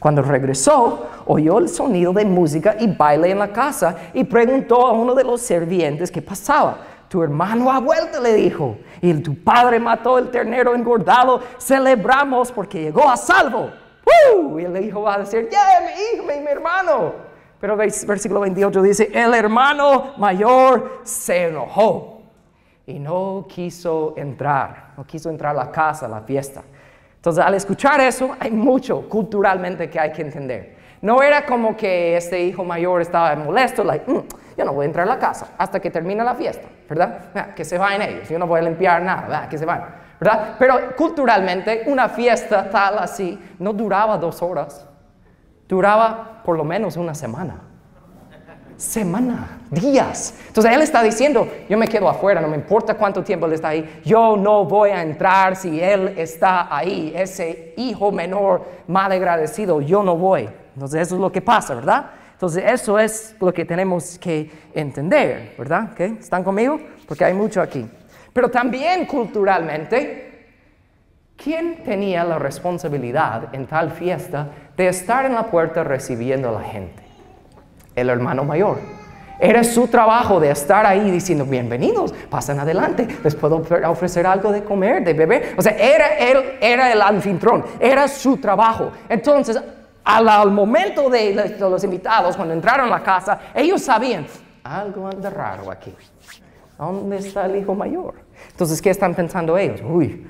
Cuando 0.00 0.22
regresó, 0.22 1.06
oyó 1.26 1.58
el 1.58 1.68
sonido 1.68 2.14
de 2.14 2.24
música 2.24 2.76
y 2.80 2.86
baile 2.86 3.30
en 3.30 3.40
la 3.40 3.48
casa 3.48 3.94
y 4.14 4.24
preguntó 4.24 4.86
a 4.86 4.92
uno 4.92 5.14
de 5.14 5.22
los 5.22 5.42
servientes 5.42 6.10
qué 6.10 6.22
pasaba. 6.22 6.78
Tu 7.10 7.22
hermano 7.22 7.70
ha 7.70 7.78
vuelto, 7.78 8.18
le 8.18 8.32
dijo, 8.32 8.78
y 9.02 9.12
tu 9.12 9.34
padre 9.34 9.78
mató 9.78 10.16
el 10.16 10.30
ternero 10.30 10.74
engordado. 10.74 11.42
Celebramos 11.58 12.50
porque 12.50 12.84
llegó 12.84 13.06
a 13.06 13.18
salvo. 13.18 13.68
Y 14.58 14.64
el 14.64 14.82
hijo 14.82 15.02
va 15.02 15.16
a 15.16 15.18
decir, 15.18 15.50
ya, 15.52 15.60
mi 15.82 16.16
hijo, 16.16 16.24
mi 16.24 16.50
hermano. 16.50 17.31
Pero 17.62 17.76
versículo 17.76 18.40
28 18.40 18.82
dice, 18.82 19.10
el 19.14 19.32
hermano 19.34 20.14
mayor 20.16 20.98
se 21.04 21.44
enojó 21.44 22.22
y 22.84 22.98
no 22.98 23.46
quiso 23.48 24.14
entrar, 24.16 24.94
no 24.96 25.04
quiso 25.04 25.30
entrar 25.30 25.52
a 25.52 25.66
la 25.66 25.70
casa, 25.70 26.06
a 26.06 26.08
la 26.08 26.22
fiesta. 26.22 26.60
Entonces, 27.14 27.44
al 27.44 27.54
escuchar 27.54 28.00
eso, 28.00 28.34
hay 28.40 28.50
mucho 28.50 29.08
culturalmente 29.08 29.88
que 29.88 30.00
hay 30.00 30.10
que 30.10 30.22
entender. 30.22 30.76
No 31.02 31.22
era 31.22 31.46
como 31.46 31.76
que 31.76 32.16
este 32.16 32.42
hijo 32.42 32.64
mayor 32.64 33.00
estaba 33.00 33.36
molesto, 33.36 33.84
like, 33.84 34.10
mm, 34.10 34.24
yo 34.58 34.64
no 34.64 34.72
voy 34.72 34.82
a 34.82 34.86
entrar 34.86 35.06
a 35.06 35.10
la 35.10 35.20
casa 35.20 35.52
hasta 35.56 35.78
que 35.78 35.88
termine 35.88 36.24
la 36.24 36.34
fiesta, 36.34 36.66
¿verdad? 36.88 37.54
que 37.54 37.64
se 37.64 37.78
vayan 37.78 38.02
ellos, 38.02 38.28
yo 38.28 38.40
no 38.40 38.48
voy 38.48 38.58
a 38.58 38.64
limpiar 38.64 39.02
nada, 39.02 39.22
¿verdad? 39.22 39.48
que 39.48 39.56
se 39.56 39.64
vayan, 39.64 39.86
¿verdad? 40.18 40.56
Pero 40.58 40.96
culturalmente, 40.96 41.84
una 41.86 42.08
fiesta 42.08 42.68
tal 42.68 42.98
así 42.98 43.40
no 43.60 43.72
duraba 43.72 44.18
dos 44.18 44.42
horas, 44.42 44.84
duraba 45.72 46.42
por 46.44 46.54
lo 46.58 46.64
menos 46.64 46.98
una 46.98 47.14
semana. 47.14 47.54
Semana, 48.76 49.60
días. 49.70 50.34
Entonces 50.48 50.70
él 50.70 50.82
está 50.82 51.02
diciendo, 51.02 51.48
yo 51.66 51.78
me 51.78 51.88
quedo 51.88 52.10
afuera, 52.10 52.42
no 52.42 52.48
me 52.48 52.56
importa 52.56 52.94
cuánto 52.94 53.24
tiempo 53.24 53.46
él 53.46 53.54
está 53.54 53.68
ahí, 53.68 54.02
yo 54.04 54.36
no 54.36 54.66
voy 54.66 54.90
a 54.90 55.00
entrar 55.00 55.56
si 55.56 55.80
él 55.80 56.14
está 56.18 56.74
ahí, 56.76 57.12
ese 57.16 57.72
hijo 57.78 58.12
menor 58.12 58.66
mal 58.86 59.10
agradecido, 59.12 59.80
yo 59.80 60.02
no 60.02 60.14
voy. 60.16 60.46
Entonces 60.74 61.00
eso 61.00 61.14
es 61.14 61.20
lo 61.22 61.32
que 61.32 61.40
pasa, 61.40 61.74
¿verdad? 61.74 62.10
Entonces 62.32 62.64
eso 62.66 62.98
es 62.98 63.34
lo 63.40 63.54
que 63.54 63.64
tenemos 63.64 64.18
que 64.18 64.50
entender, 64.74 65.54
¿verdad? 65.56 65.98
¿Están 65.98 66.44
conmigo? 66.44 66.78
Porque 67.08 67.24
hay 67.24 67.32
mucho 67.32 67.62
aquí. 67.62 67.88
Pero 68.34 68.50
también 68.50 69.06
culturalmente, 69.06 70.31
¿Quién 71.42 71.82
tenía 71.82 72.22
la 72.22 72.38
responsabilidad 72.38 73.52
en 73.52 73.66
tal 73.66 73.90
fiesta 73.90 74.46
de 74.76 74.86
estar 74.86 75.26
en 75.26 75.34
la 75.34 75.46
puerta 75.50 75.82
recibiendo 75.82 76.48
a 76.50 76.52
la 76.52 76.62
gente? 76.62 77.02
El 77.96 78.10
hermano 78.10 78.44
mayor. 78.44 78.78
Era 79.40 79.64
su 79.64 79.88
trabajo 79.88 80.38
de 80.38 80.52
estar 80.52 80.86
ahí 80.86 81.10
diciendo, 81.10 81.44
bienvenidos, 81.44 82.14
pasen 82.30 82.60
adelante, 82.60 83.08
les 83.24 83.34
puedo 83.34 83.60
ofrecer 83.88 84.24
algo 84.24 84.52
de 84.52 84.62
comer, 84.62 85.02
de 85.02 85.14
beber. 85.14 85.56
O 85.58 85.62
sea, 85.62 85.72
era, 85.72 86.16
él 86.16 86.58
era 86.60 86.92
el 86.92 87.02
anfitrión, 87.02 87.64
era 87.80 88.06
su 88.06 88.36
trabajo. 88.36 88.92
Entonces, 89.08 89.60
al, 90.04 90.50
momento 90.52 91.10
de 91.10 91.34
de 91.34 91.58
los 91.58 91.82
invitados, 91.82 92.36
cuando 92.36 92.54
entraron 92.54 92.86
a 92.86 92.90
la 92.90 93.02
casa, 93.02 93.40
ellos 93.52 93.82
sabían, 93.82 94.26
algo 94.62 95.08
anda 95.08 95.28
raro 95.28 95.72
aquí. 95.72 95.92
¿Dónde 96.78 97.16
está 97.16 97.46
el 97.46 97.56
hijo 97.56 97.74
mayor? 97.74 98.14
Entonces, 98.50 98.80
¿qué 98.80 98.90
están 98.90 99.14
pensando 99.14 99.56
ellos? 99.56 99.80
Uy, 99.84 100.24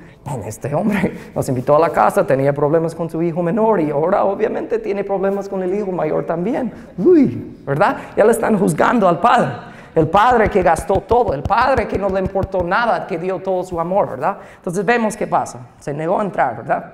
este 0.45 0.75
hombre 0.75 1.33
nos 1.35 1.49
invitó 1.49 1.77
a 1.77 1.79
la 1.79 1.91
casa, 1.91 2.27
tenía 2.27 2.53
problemas 2.53 2.95
con 2.95 3.11
su 3.11 3.23
hijo 3.23 3.43
menor 3.43 3.81
y 3.81 3.91
ahora 3.91 4.25
obviamente 4.25 4.79
tiene 4.79 5.05
problemas 5.05 5.49
con 5.49 5.63
el 5.63 5.75
hijo 5.75 5.93
mayor 5.93 6.25
también. 6.25 6.73
Uy, 6.99 7.57
¿verdad? 7.67 7.97
Ya 8.17 8.25
le 8.25 8.33
están 8.33 8.59
juzgando 8.59 9.09
al 9.09 9.21
padre. 9.21 9.51
El 9.95 10.09
padre 10.09 10.49
que 10.49 10.63
gastó 10.63 11.01
todo, 11.01 11.35
el 11.35 11.43
padre 11.43 11.87
que 11.87 11.99
no 11.99 12.09
le 12.09 12.21
importó 12.21 12.63
nada, 12.63 13.07
que 13.07 13.19
dio 13.19 13.41
todo 13.41 13.63
su 13.63 13.79
amor, 13.79 14.11
¿verdad? 14.11 14.39
Entonces 14.57 14.85
vemos 14.87 15.17
qué 15.17 15.27
pasa. 15.27 15.67
Se 15.81 15.93
negó 15.93 16.19
a 16.19 16.23
entrar, 16.23 16.57
¿verdad? 16.57 16.93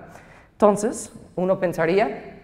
Entonces, 0.53 1.13
uno 1.37 1.61
pensaría 1.61 2.41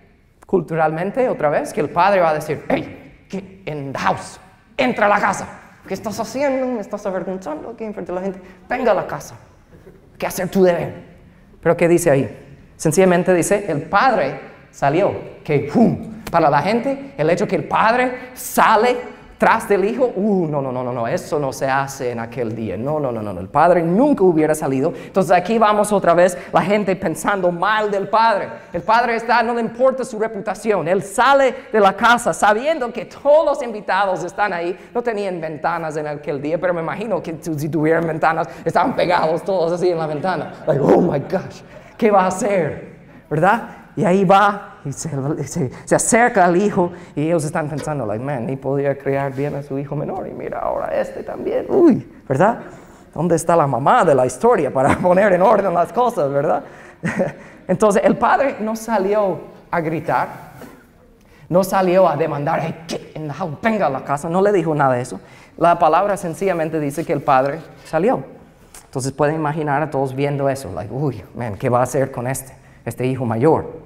culturalmente 0.47 1.29
otra 1.29 1.49
vez 1.49 1.73
que 1.73 1.81
el 1.81 1.91
padre 1.91 2.21
va 2.21 2.31
a 2.31 2.35
decir, 2.35 2.65
hey, 2.69 3.25
in 3.67 3.93
the 3.93 3.99
house, 3.99 4.39
entra 4.77 5.07
a 5.07 5.09
la 5.09 5.21
casa. 5.21 5.49
¿Qué 5.89 5.95
estás 5.95 6.21
haciendo? 6.21 6.67
¿Me 6.67 6.81
estás 6.81 7.05
avergonzando 7.05 7.71
aquí 7.71 7.83
enfrente 7.83 8.13
de 8.13 8.17
la 8.17 8.25
gente? 8.25 8.41
Venga 8.69 8.93
a 8.93 8.95
la 8.95 9.07
casa. 9.07 9.35
¿Qué 10.19 10.27
hacer 10.27 10.49
tu 10.49 10.63
deber? 10.63 10.95
Pero 11.61 11.77
¿qué 11.77 11.89
dice 11.89 12.11
ahí? 12.11 12.45
Sencillamente 12.77 13.33
dice, 13.35 13.65
el 13.69 13.83
padre 13.83 14.39
salió. 14.71 15.35
Que. 15.45 15.71
Para 16.31 16.51
la 16.51 16.63
gente, 16.63 17.13
el 17.17 17.31
hecho 17.31 17.47
que 17.47 17.57
el 17.57 17.65
padre 17.65 18.31
sale 18.35 18.97
tras 19.39 19.69
del 19.69 19.85
hijo, 19.85 20.13
uh, 20.15 20.47
no, 20.47 20.63
no, 20.63 20.71
no, 20.71 20.85
no, 20.85 20.93
no, 20.93 21.09
eso 21.09 21.39
no 21.39 21.53
se 21.53 21.67
hace 21.67 22.13
en 22.13 22.21
aquel 22.21 22.55
día. 22.55 22.77
No, 22.77 23.01
no, 23.01 23.11
no, 23.11 23.21
no, 23.21 23.41
el 23.41 23.49
padre 23.49 23.83
nunca 23.83 24.23
hubiera 24.23 24.55
salido. 24.55 24.93
Entonces 25.07 25.33
aquí 25.33 25.59
vamos 25.59 25.93
otra 25.93 26.15
vez, 26.15 26.39
la 26.53 26.63
gente 26.63 26.95
pensando 26.97 27.51
mal 27.51 27.91
del 27.91 28.09
padre. 28.09 28.49
El 28.73 28.83
padre 28.83 29.17
está, 29.17 29.43
no 29.43 29.55
le 29.55 29.61
importa 29.61 30.05
su 30.05 30.19
reputación. 30.19 30.87
Él 30.87 31.03
sale 31.03 31.55
de 31.73 31.81
la 31.81 31.95
casa 31.95 32.33
sabiendo 32.33 32.93
que 32.93 33.07
todos 33.07 33.45
los 33.45 33.63
invitados 33.63 34.23
están 34.23 34.53
ahí. 34.53 34.79
No 34.95 35.03
tenían 35.03 35.41
ventanas 35.41 35.97
en 35.97 36.07
aquel 36.07 36.41
día, 36.41 36.61
pero 36.61 36.73
me 36.73 36.81
imagino 36.81 37.23
que 37.23 37.37
si 37.41 37.69
tuvieran 37.69 38.07
ventanas, 38.07 38.49
estaban 38.65 38.95
pegados 38.95 39.43
todos 39.43 39.73
así 39.73 39.91
en 39.91 39.99
la 39.99 40.07
ventana. 40.07 40.53
Like, 40.67 40.81
oh 40.81 41.01
my 41.01 41.19
gosh, 41.19 41.63
¿qué 41.97 42.11
va 42.11 42.25
a 42.25 42.27
hacer? 42.29 42.95
¿Verdad? 43.29 43.69
Y 43.97 44.05
ahí 44.05 44.25
va 44.25 44.74
se, 44.93 45.95
acerca 45.95 46.45
al 46.45 46.57
hijo 46.57 46.93
y 47.15 47.23
ellos 47.23 47.45
están 47.45 47.69
pensando, 47.69 48.05
like, 48.05 48.23
man, 48.23 48.47
ni 48.47 48.57
podía 48.57 48.97
criar 48.97 49.33
bien 49.33 49.55
a 49.55 49.63
su 49.63 49.79
hijo 49.79 49.97
menor 49.97 50.29
y 50.29 50.33
mira 50.33 50.59
ahora 50.59 50.89
este 50.89 51.23
también, 51.23 51.67
uy, 51.69 52.07
¿verdad? 52.29 52.59
¿Dónde 53.15 53.37
está 53.37 53.57
la 53.57 53.67
mamá 53.67 54.05
de 54.05 54.15
la 54.15 54.27
historia 54.27 54.73
para 54.73 54.97
poner 54.99 55.33
en 55.33 55.43
orden 55.43 55.73
las 55.73 55.93
cosas, 55.93 56.31
verdad? 56.31 56.65
Entonces 57.69 58.03
el 58.05 58.17
padre 58.17 58.57
no 58.61 58.77
salió 58.77 59.41
a 59.71 59.81
gritar, 59.81 60.29
no 61.49 61.65
salió 61.65 62.09
a 62.09 62.17
demandar, 62.17 62.61
hey, 62.63 63.15
venga 63.63 63.87
a 63.87 63.91
la 63.91 64.05
casa, 64.05 64.29
no 64.29 64.43
le 64.43 64.53
dijo 64.53 64.75
nada 64.75 64.95
de 64.95 65.03
eso. 65.03 65.21
La 65.57 65.79
palabra 65.79 66.17
sencillamente 66.17 66.81
dice 66.81 67.05
que 67.05 67.13
el 67.13 67.23
padre 67.23 67.61
salió. 67.85 68.23
Entonces 68.85 69.13
pueden 69.13 69.37
imaginar 69.37 69.83
a 69.83 69.91
todos 69.91 70.15
viendo 70.15 70.49
eso, 70.49 70.71
like, 70.73 70.93
uy, 70.93 71.23
man, 71.35 71.57
¿qué 71.57 71.69
va 71.69 71.81
a 71.81 71.83
hacer 71.83 72.11
con 72.11 72.27
este, 72.27 72.55
este 72.85 73.07
hijo 73.07 73.25
mayor? 73.25 73.84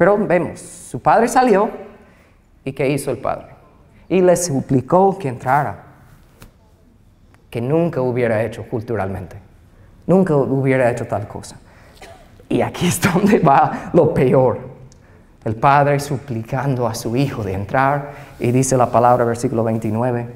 Pero 0.00 0.16
vemos, 0.16 0.60
su 0.60 1.02
padre 1.02 1.28
salió 1.28 1.68
y 2.64 2.72
¿qué 2.72 2.88
hizo 2.88 3.10
el 3.10 3.18
padre? 3.18 3.48
Y 4.08 4.22
le 4.22 4.34
suplicó 4.34 5.18
que 5.18 5.28
entrara, 5.28 5.76
que 7.50 7.60
nunca 7.60 8.00
hubiera 8.00 8.42
hecho 8.42 8.66
culturalmente, 8.66 9.36
nunca 10.06 10.34
hubiera 10.34 10.90
hecho 10.90 11.06
tal 11.06 11.28
cosa. 11.28 11.60
Y 12.48 12.62
aquí 12.62 12.86
es 12.86 12.98
donde 13.02 13.40
va 13.40 13.90
lo 13.92 14.14
peor. 14.14 14.60
El 15.44 15.56
padre 15.56 16.00
suplicando 16.00 16.86
a 16.86 16.94
su 16.94 17.14
hijo 17.14 17.44
de 17.44 17.52
entrar 17.52 18.12
y 18.38 18.52
dice 18.52 18.78
la 18.78 18.90
palabra, 18.90 19.26
versículo 19.26 19.64
29, 19.64 20.28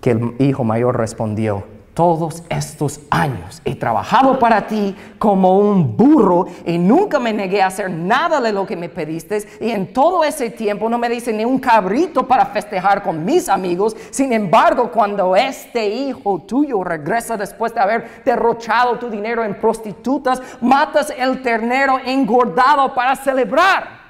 que 0.00 0.12
el 0.12 0.36
hijo 0.38 0.64
mayor 0.64 0.96
respondió, 0.96 1.64
todos 1.94 2.42
estos 2.48 3.00
años 3.10 3.60
he 3.64 3.74
trabajado 3.74 4.38
para 4.38 4.66
ti 4.66 4.94
como 5.18 5.58
un 5.58 5.96
burro 5.96 6.46
y 6.64 6.78
nunca 6.78 7.18
me 7.18 7.32
negué 7.32 7.62
a 7.62 7.66
hacer 7.66 7.90
nada 7.90 8.40
de 8.40 8.52
lo 8.52 8.66
que 8.66 8.76
me 8.76 8.88
pediste 8.88 9.46
y 9.60 9.70
en 9.70 9.92
todo 9.92 10.24
ese 10.24 10.50
tiempo 10.50 10.88
no 10.88 10.98
me 10.98 11.08
dice 11.08 11.32
ni 11.32 11.44
un 11.44 11.58
cabrito 11.58 12.26
para 12.26 12.46
festejar 12.46 13.02
con 13.02 13.24
mis 13.24 13.48
amigos. 13.48 13.96
Sin 14.10 14.32
embargo, 14.32 14.90
cuando 14.90 15.34
este 15.36 15.88
hijo 15.88 16.40
tuyo 16.42 16.82
regresa 16.84 17.36
después 17.36 17.74
de 17.74 17.80
haber 17.80 18.22
derrochado 18.24 18.98
tu 18.98 19.10
dinero 19.10 19.44
en 19.44 19.58
prostitutas, 19.58 20.40
matas 20.60 21.12
el 21.16 21.42
ternero 21.42 21.98
engordado 22.04 22.94
para 22.94 23.16
celebrar. 23.16 24.00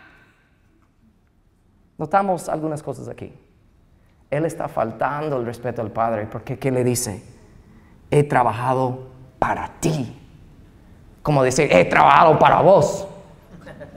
Notamos 1.97 2.49
algunas 2.49 2.83
cosas 2.83 3.09
aquí. 3.09 3.33
Él 4.31 4.45
está 4.45 4.69
faltando 4.69 5.39
el 5.39 5.45
respeto 5.45 5.83
al 5.83 5.91
Padre 5.91 6.27
porque 6.31 6.59
¿qué 6.59 6.71
le 6.71 6.85
dice? 6.85 7.40
He 8.11 8.23
trabajado 8.25 9.07
para 9.39 9.69
ti. 9.81 10.17
Como 11.23 11.43
decir, 11.43 11.69
he 11.71 11.85
trabajado 11.85 12.39
para 12.39 12.61
vos. 12.61 13.07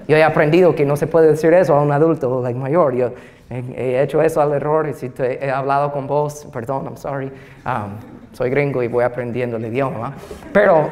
Yo 0.08 0.17
he 0.17 0.23
aprendido 0.23 0.76
que 0.76 0.86
no 0.86 0.95
se 0.95 1.08
puede 1.08 1.32
decir 1.32 1.54
eso 1.54 1.73
a 1.73 1.82
un 1.82 1.91
adulto 1.91 2.41
like, 2.41 2.60
mayor. 2.60 2.93
Yo 2.95 3.12
he, 3.49 4.02
hecho 4.02 4.21
eso 4.21 4.41
al 4.41 4.54
error 4.54 4.88
y 4.88 4.93
si 4.93 5.12
he 5.17 5.49
hablado 5.49 5.91
con 5.91 6.08
vos, 6.08 6.47
perdón, 6.52 6.86
I'm 6.86 6.97
sorry. 6.97 7.32
Um, 7.65 7.93
soy 8.34 8.49
gringo 8.49 8.84
y 8.84 8.88
voy 8.88 9.04
aprendiendo 9.04 9.58
el 9.58 9.65
idioma. 9.65 10.13
Pero 10.52 10.89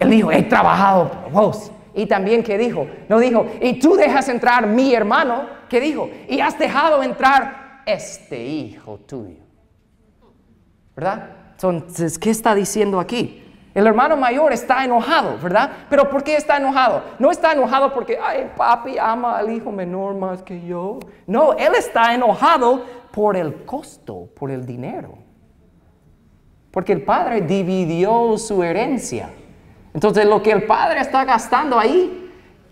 él 0.00 0.10
dijo, 0.10 0.32
he 0.32 0.42
trabajado 0.44 1.10
para 1.10 1.28
vos. 1.28 1.70
Y 1.94 2.06
también, 2.06 2.42
¿qué 2.42 2.56
dijo? 2.56 2.86
No 3.08 3.18
dijo, 3.18 3.46
y 3.60 3.80
tú 3.80 3.96
dejas 3.96 4.28
entrar 4.28 4.66
mi 4.66 4.94
hermano. 4.94 5.46
¿Qué 5.68 5.80
dijo? 5.80 6.08
Y 6.28 6.40
has 6.40 6.58
dejado 6.58 7.02
entrar 7.02 7.82
este 7.84 8.42
hijo 8.42 8.98
tuyo. 8.98 9.42
¿Verdad? 10.94 11.37
Entonces, 11.60 12.20
¿qué 12.20 12.30
está 12.30 12.54
diciendo 12.54 13.00
aquí? 13.00 13.42
El 13.74 13.88
hermano 13.88 14.16
mayor 14.16 14.52
está 14.52 14.84
enojado, 14.84 15.38
¿verdad? 15.42 15.70
Pero 15.90 16.08
¿por 16.08 16.22
qué 16.22 16.36
está 16.36 16.56
enojado? 16.56 17.02
No 17.18 17.32
está 17.32 17.52
enojado 17.52 17.92
porque, 17.92 18.16
ay, 18.16 18.52
papi 18.56 18.96
ama 18.96 19.36
al 19.36 19.50
hijo 19.50 19.72
menor 19.72 20.14
más 20.14 20.40
que 20.42 20.64
yo. 20.64 21.00
No, 21.26 21.54
él 21.54 21.72
está 21.76 22.14
enojado 22.14 22.84
por 23.10 23.36
el 23.36 23.64
costo, 23.64 24.28
por 24.36 24.52
el 24.52 24.64
dinero. 24.64 25.18
Porque 26.70 26.92
el 26.92 27.02
padre 27.02 27.40
dividió 27.40 28.38
su 28.38 28.62
herencia. 28.62 29.30
Entonces 29.92 30.26
lo 30.26 30.40
que 30.40 30.52
el 30.52 30.64
padre 30.64 31.00
está 31.00 31.24
gastando 31.24 31.76
ahí 31.76 32.17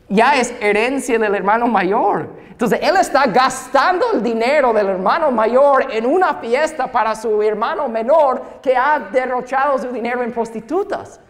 ya 0.08 0.36
es 0.36 0.54
herencia 0.60 1.18
del 1.18 1.34
hermano 1.34 1.66
mayor. 1.66 2.28
Entonces 2.50 2.78
él 2.82 2.96
está 2.96 3.26
gastando 3.26 4.12
el 4.14 4.22
dinero 4.22 4.72
del 4.72 4.88
hermano 4.88 5.30
mayor 5.30 5.88
en 5.92 6.06
una 6.06 6.34
fiesta 6.34 6.86
para 6.86 7.14
su 7.14 7.42
hermano 7.42 7.88
menor 7.88 8.42
que 8.62 8.76
ha 8.76 8.98
derrochado 8.98 9.78
su 9.78 9.88
dinero 9.88 10.22
en 10.22 10.32
prostitutas. 10.32 11.20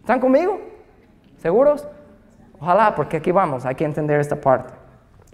¿Están 0.00 0.20
conmigo? 0.20 0.60
¿Seguros? 1.38 1.86
Ojalá, 2.60 2.94
porque 2.94 3.16
aquí 3.16 3.32
vamos, 3.32 3.64
hay 3.64 3.74
que 3.74 3.84
entender 3.84 4.20
esta 4.20 4.36
parte. 4.36 4.79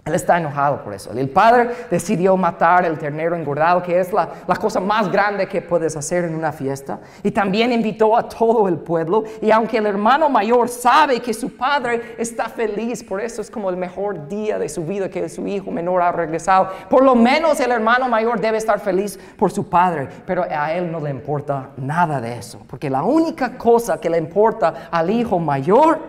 Él 0.07 0.15
está 0.15 0.37
enojado 0.37 0.81
por 0.83 0.93
eso. 0.93 1.11
El 1.11 1.29
padre 1.29 1.69
decidió 1.91 2.37
matar 2.37 2.85
el 2.85 2.97
ternero 2.97 3.35
engordado, 3.35 3.83
que 3.83 3.99
es 3.99 4.13
la, 4.13 4.29
cosa 4.59 4.79
más 4.79 5.11
grande 5.11 5.47
que 5.47 5.61
puedes 5.61 5.97
hacer 5.97 6.23
en 6.23 6.33
una 6.33 6.53
fiesta. 6.53 6.99
Y 7.23 7.31
también 7.31 7.73
invitó 7.73 8.17
a 8.17 8.27
todo 8.27 8.69
el 8.69 8.77
pueblo. 8.77 9.25
Y 9.41 9.51
aunque 9.51 9.77
el 9.77 9.85
hermano 9.85 10.29
mayor 10.29 10.69
sabe 10.69 11.19
que 11.19 11.33
su 11.33 11.57
padre 11.57 12.15
está 12.17 12.45
feliz, 12.45 13.03
por 13.03 13.19
eso 13.19 13.41
es 13.41 13.51
como 13.51 13.69
el 13.69 13.75
mejor 13.75 14.29
día 14.29 14.57
de 14.57 14.69
su 14.69 14.85
vida 14.85 15.09
que 15.09 15.27
su 15.27 15.45
hijo 15.45 15.71
menor 15.71 16.01
ha 16.01 16.11
regresado. 16.13 16.69
Por 16.89 17.03
lo 17.03 17.13
menos 17.13 17.59
el 17.59 17.71
hermano 17.71 18.07
mayor 18.07 18.39
debe 18.39 18.57
estar 18.57 18.79
feliz 18.79 19.19
por 19.37 19.51
su 19.51 19.69
padre. 19.69 20.07
Pero 20.25 20.43
a 20.43 20.71
él 20.71 20.89
no 20.89 21.01
le 21.01 21.09
importa 21.09 21.71
nada 21.75 22.21
de 22.21 22.37
eso. 22.37 22.61
Porque 22.65 22.89
la 22.89 23.03
única 23.03 23.57
cosa 23.57 23.99
que 23.99 24.09
le 24.09 24.17
importa 24.17 24.87
al 24.89 25.09
hijo 25.09 25.37
mayor 25.37 25.99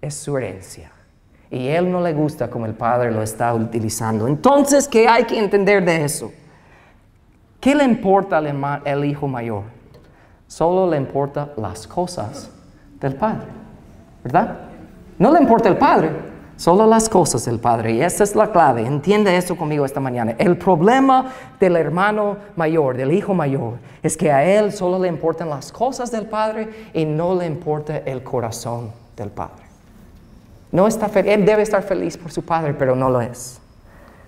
es 0.00 0.14
su 0.14 0.36
herencia 0.36 0.93
y 1.54 1.68
él 1.68 1.90
no 1.90 2.00
le 2.00 2.12
gusta 2.12 2.50
como 2.50 2.66
el 2.66 2.74
padre 2.74 3.12
lo 3.12 3.22
está 3.22 3.54
utilizando. 3.54 4.26
Entonces, 4.26 4.88
¿qué 4.88 5.06
hay 5.06 5.22
que 5.22 5.38
entender 5.38 5.84
de 5.84 6.04
eso? 6.04 6.32
¿Qué 7.60 7.76
le 7.76 7.84
importa 7.84 8.38
al 8.38 9.04
hijo 9.04 9.28
mayor? 9.28 9.62
Solo 10.48 10.90
le 10.90 10.96
importa 10.96 11.52
las 11.56 11.86
cosas 11.86 12.50
del 12.98 13.14
padre, 13.14 13.46
¿verdad? 14.24 14.56
No 15.16 15.32
le 15.32 15.40
importa 15.40 15.68
el 15.68 15.76
padre, 15.76 16.10
solo 16.56 16.86
las 16.86 17.08
cosas 17.08 17.44
del 17.44 17.60
padre. 17.60 17.92
Y 17.92 18.02
esa 18.02 18.24
es 18.24 18.34
la 18.34 18.50
clave. 18.50 18.84
Entiende 18.84 19.36
eso 19.36 19.56
conmigo 19.56 19.84
esta 19.84 20.00
mañana. 20.00 20.34
El 20.38 20.58
problema 20.58 21.32
del 21.60 21.76
hermano 21.76 22.36
mayor, 22.56 22.96
del 22.96 23.12
hijo 23.12 23.32
mayor, 23.32 23.74
es 24.02 24.16
que 24.16 24.32
a 24.32 24.44
él 24.44 24.72
solo 24.72 24.98
le 24.98 25.06
importan 25.06 25.50
las 25.50 25.70
cosas 25.70 26.10
del 26.10 26.26
padre 26.26 26.90
y 26.92 27.04
no 27.04 27.36
le 27.36 27.46
importa 27.46 27.98
el 27.98 28.24
corazón 28.24 28.90
del 29.16 29.30
padre. 29.30 29.63
No 30.74 30.88
está 30.88 31.08
él 31.20 31.46
debe 31.46 31.62
estar 31.62 31.84
feliz 31.84 32.16
por 32.16 32.32
su 32.32 32.42
padre, 32.42 32.74
pero 32.74 32.96
no 32.96 33.08
lo 33.08 33.20
es. 33.20 33.60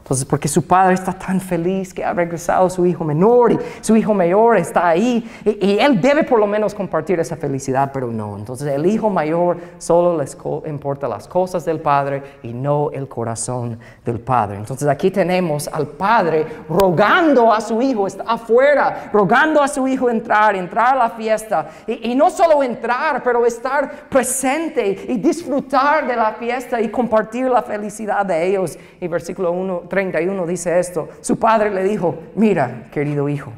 Entonces, 0.07 0.25
porque 0.25 0.47
su 0.47 0.64
padre 0.64 0.95
está 0.95 1.12
tan 1.12 1.40
feliz 1.40 1.92
que 1.92 2.05
ha 2.05 2.12
regresado 2.12 2.71
su 2.71 2.87
hijo 2.87 3.03
menor 3.03 3.51
y 3.51 3.59
su 3.81 3.97
hijo 3.97 4.14
mayor 4.14 4.57
está 4.57 4.87
ahí 4.87 5.29
y, 5.45 5.81
él 5.81 6.01
debe 6.01 6.23
por 6.23 6.38
lo 6.38 6.47
menos 6.47 6.75
compartir 6.75 7.19
esa 7.19 7.37
felicidad, 7.37 7.90
pero 7.92 8.07
no. 8.07 8.37
Entonces, 8.38 8.69
el 8.69 8.87
hijo 8.87 9.11
mayor 9.11 9.57
solo 9.79 10.16
les 10.16 10.38
importa 10.66 11.09
las 11.09 11.27
cosas 11.27 11.64
del 11.64 11.81
padre 11.81 12.23
y 12.45 12.53
no 12.53 12.92
el 12.92 13.09
corazón 13.09 13.81
del 14.05 14.21
padre. 14.21 14.59
Entonces, 14.59 14.87
aquí 14.87 15.11
tenemos 15.11 15.66
al 15.66 15.88
padre 15.88 16.47
rogando 16.69 17.53
a 17.53 17.61
su 17.61 17.83
hijo, 17.83 18.07
está 18.07 18.23
afuera, 18.29 19.11
rogando 19.12 19.61
a 19.61 19.66
su 19.66 19.88
hijo 19.88 20.09
entrar, 20.09 20.55
entrar 20.55 20.95
a 20.95 20.99
la 20.99 21.11
fiesta 21.11 21.69
y, 21.85 22.12
y 22.12 22.14
no 22.14 22.31
solo 22.31 22.62
entrar, 22.62 23.25
pero 23.25 23.45
estar 23.45 24.09
presente 24.09 25.05
y 25.09 25.16
disfrutar 25.16 26.07
de 26.07 26.14
la 26.14 26.35
fiesta 26.35 26.81
y 26.81 26.90
compartir 26.90 27.47
la 27.47 27.62
felicidad 27.62 28.25
de 28.25 28.47
ellos. 28.47 28.79
Y 29.01 29.09
versículo 29.09 29.51
1 29.51 29.95
31 29.96 30.46
dice 30.46 30.78
esto, 30.78 31.09
su 31.20 31.38
padre 31.38 31.70
le 31.70 31.82
dijo, 31.82 32.16
mira, 32.35 32.85
querido 32.92 33.28
hijo, 33.28 33.52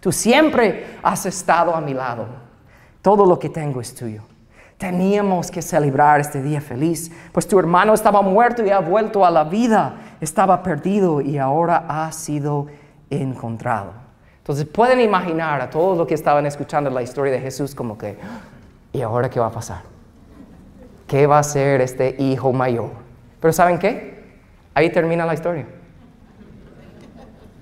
Tú 0.00 0.12
siempre 0.12 0.86
has 1.02 1.26
estado 1.26 1.74
a 1.74 1.80
mi 1.80 1.92
lado. 1.92 2.26
Todo 3.02 3.26
lo 3.26 3.38
que 3.38 3.50
tengo 3.50 3.80
es 3.80 3.94
tuyo. 3.94 4.22
Teníamos 4.78 5.50
que 5.50 5.60
celebrar 5.60 6.20
este 6.20 6.42
día 6.42 6.62
feliz, 6.62 7.12
pues 7.32 7.46
tu 7.46 7.58
hermano 7.58 7.92
estaba 7.92 8.22
muerto 8.22 8.64
y 8.64 8.70
ha 8.70 8.80
vuelto 8.80 9.26
a 9.26 9.30
la 9.30 9.44
vida. 9.44 9.94
Estaba 10.22 10.62
perdido 10.62 11.20
y 11.20 11.36
ahora 11.36 11.84
ha 11.86 12.10
sido 12.12 12.66
encontrado. 13.10 13.92
Entonces 14.38 14.64
pueden 14.64 15.00
imaginar 15.00 15.60
a 15.60 15.68
todos 15.68 15.98
los 15.98 16.06
que 16.06 16.14
estaban 16.14 16.46
escuchando 16.46 16.88
la 16.88 17.02
historia 17.02 17.34
de 17.34 17.40
Jesús 17.40 17.74
como 17.74 17.98
que, 17.98 18.16
¿y 18.94 19.02
ahora 19.02 19.28
qué 19.28 19.38
va 19.38 19.46
a 19.46 19.52
pasar? 19.52 19.82
¿Qué 21.06 21.26
va 21.26 21.40
a 21.40 21.42
ser 21.42 21.82
este 21.82 22.16
hijo 22.18 22.54
mayor? 22.54 22.90
Pero 23.38 23.52
¿saben 23.52 23.78
qué? 23.78 24.19
Ahí 24.74 24.90
termina 24.90 25.26
la 25.26 25.34
historia. 25.34 25.66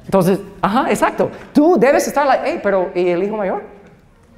Entonces, 0.04 0.40
ajá, 0.62 0.90
exacto. 0.90 1.30
Tú 1.52 1.76
debes 1.78 2.06
estar, 2.06 2.26
like, 2.26 2.60
pero 2.62 2.90
¿y 2.94 3.08
el 3.08 3.22
hijo 3.22 3.36
mayor? 3.36 3.62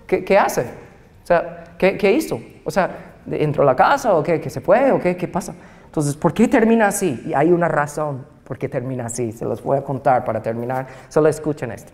¿Qué, 0.06 0.36
hace? 0.36 0.62
O 0.62 1.26
sea, 1.26 1.64
¿qué, 1.78 2.12
hizo? 2.12 2.40
O 2.64 2.70
sea, 2.70 2.90
¿entró 3.30 3.62
la 3.62 3.76
casa 3.76 4.14
o 4.14 4.22
qué? 4.22 4.40
¿Que 4.40 4.50
se 4.50 4.60
fue 4.60 4.90
o 4.90 5.00
qué? 5.00 5.16
¿Qué 5.16 5.28
pasa? 5.28 5.54
Entonces, 5.84 6.16
¿por 6.16 6.34
qué 6.34 6.48
termina 6.48 6.88
así? 6.88 7.22
Y 7.26 7.34
hay 7.34 7.52
una 7.52 7.68
razón 7.68 8.26
por 8.42 8.58
qué 8.58 8.68
termina 8.68 9.06
así. 9.06 9.30
Se 9.30 9.44
los 9.44 9.62
voy 9.62 9.78
a 9.78 9.82
contar 9.82 10.24
para 10.24 10.42
terminar. 10.42 10.88
Solo 11.08 11.28
escuchen 11.28 11.70
esto. 11.70 11.92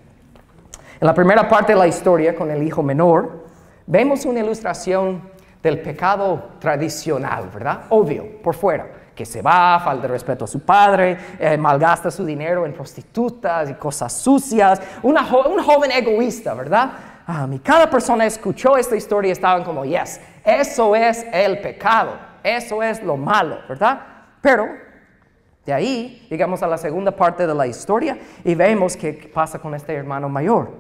En 0.99 1.07
la 1.07 1.13
primera 1.13 1.47
parte 1.47 1.75
de 1.75 1.79
la 1.79 1.87
historia, 1.87 2.35
con 2.35 2.51
el 2.51 2.63
hijo 2.63 2.83
menor, 2.83 3.45
vemos 3.87 4.25
una 4.25 4.41
ilustración 4.41 5.21
del 5.63 5.81
pecado 5.81 6.53
tradicional, 6.59 7.51
¿verdad? 7.53 7.83
Obvio, 7.91 8.41
por 8.43 8.55
fuera 8.55 8.87
que 9.17 9.27
se 9.27 9.43
va, 9.43 9.81
falta 9.81 10.03
de 10.03 10.09
respeto 10.09 10.45
a 10.45 10.49
su 10.49 10.61
padre, 10.61 11.17
eh, 11.41 11.57
malgasta 11.57 12.11
su 12.11 12.25
dinero 12.25 12.67
en 12.67 12.73
prostitutas 12.73 13.69
y 13.71 13.75
cosas 13.75 14.13
sucias, 14.13 14.81
un 15.03 15.17
joven 15.17 15.91
egoísta, 15.91 16.55
¿verdad? 16.55 16.93
Ah, 17.27 17.49
y 17.51 17.59
cada 17.59 17.91
persona 17.91 18.25
escuchó 18.27 18.77
esta 18.77 18.95
historia 18.95 19.31
y 19.31 19.33
estaban 19.33 19.65
como, 19.65 19.85
yes, 19.85 20.21
eso 20.45 20.95
es 20.95 21.27
el 21.33 21.59
pecado, 21.61 22.13
eso 22.45 22.83
es 22.83 23.03
lo 23.03 23.17
malo, 23.17 23.59
¿verdad? 23.69 24.01
Pero 24.41 24.69
de 25.65 25.73
ahí 25.73 26.25
llegamos 26.31 26.63
a 26.63 26.69
la 26.69 26.79
segunda 26.79 27.11
parte 27.11 27.45
de 27.45 27.55
la 27.55 27.67
historia 27.67 28.17
y 28.45 28.55
vemos 28.55 28.97
qué 28.97 29.29
pasa 29.35 29.59
con 29.59 29.75
este 29.75 29.93
hermano 29.95 30.29
mayor. 30.29 30.71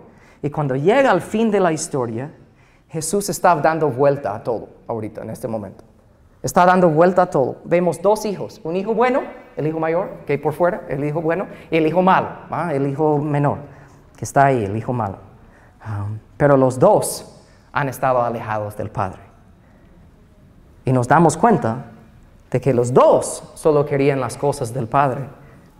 Y 0.40 0.50
cuando 0.50 0.76
llega 0.76 1.10
al 1.10 1.22
fin 1.22 1.50
de 1.50 1.58
la 1.58 1.72
historia, 1.72 2.30
Jesús 2.88 3.28
está 3.28 3.56
dando 3.56 3.88
vuelta 3.88 4.34
a 4.34 4.44
todo 4.44 4.68
ahorita, 4.86 5.22
en 5.22 5.30
este 5.30 5.48
momento. 5.48 5.82
Está 6.46 6.64
dando 6.64 6.88
vuelta 6.88 7.22
a 7.22 7.26
todo. 7.26 7.56
Vemos 7.64 8.00
dos 8.00 8.24
hijos, 8.24 8.60
un 8.62 8.76
hijo 8.76 8.94
bueno, 8.94 9.22
el 9.56 9.66
hijo 9.66 9.80
mayor, 9.80 10.10
que 10.28 10.34
hay 10.34 10.38
por 10.38 10.52
fuera, 10.52 10.82
el 10.88 11.04
hijo 11.04 11.20
bueno, 11.20 11.48
y 11.72 11.76
el 11.76 11.88
hijo 11.88 12.02
malo, 12.02 12.28
el 12.70 12.86
hijo 12.86 13.18
menor, 13.18 13.58
que 14.16 14.24
está 14.24 14.46
ahí, 14.46 14.64
el 14.64 14.76
hijo 14.76 14.92
malo. 14.92 15.18
Um, 15.84 16.20
pero 16.36 16.56
los 16.56 16.78
dos 16.78 17.42
han 17.72 17.88
estado 17.88 18.22
alejados 18.22 18.76
del 18.76 18.90
Padre. 18.90 19.18
Y 20.84 20.92
nos 20.92 21.08
damos 21.08 21.36
cuenta 21.36 21.86
de 22.48 22.60
que 22.60 22.72
los 22.72 22.94
dos 22.94 23.50
solo 23.56 23.84
querían 23.84 24.20
las 24.20 24.36
cosas 24.36 24.72
del 24.72 24.86
Padre, 24.86 25.24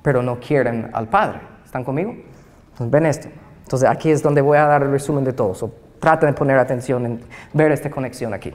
pero 0.03 0.21
no 0.21 0.41
quieren 0.41 0.91
al 0.95 1.07
Padre. 1.07 1.43
¿Están 1.65 1.85
conmigo? 1.85 2.11
Entonces, 2.11 2.91
ven 2.91 3.07
esto. 3.07 3.29
Entonces, 3.63 3.89
aquí 3.89 4.11
es 4.11 4.21
donde 4.21 4.41
voy 4.41 4.59
a 4.59 4.67
dar 4.67 4.83
el 4.83 4.91
resumen 4.91 5.23
de 5.23 5.33
todo. 5.33 5.55
So, 5.55 5.73
traten 6.01 6.31
de 6.31 6.33
poner 6.33 6.59
atención 6.59 7.07
en 7.07 7.21
ver 7.53 7.71
esta 7.71 7.89
conexión 7.89 8.35
aquí. 8.35 8.53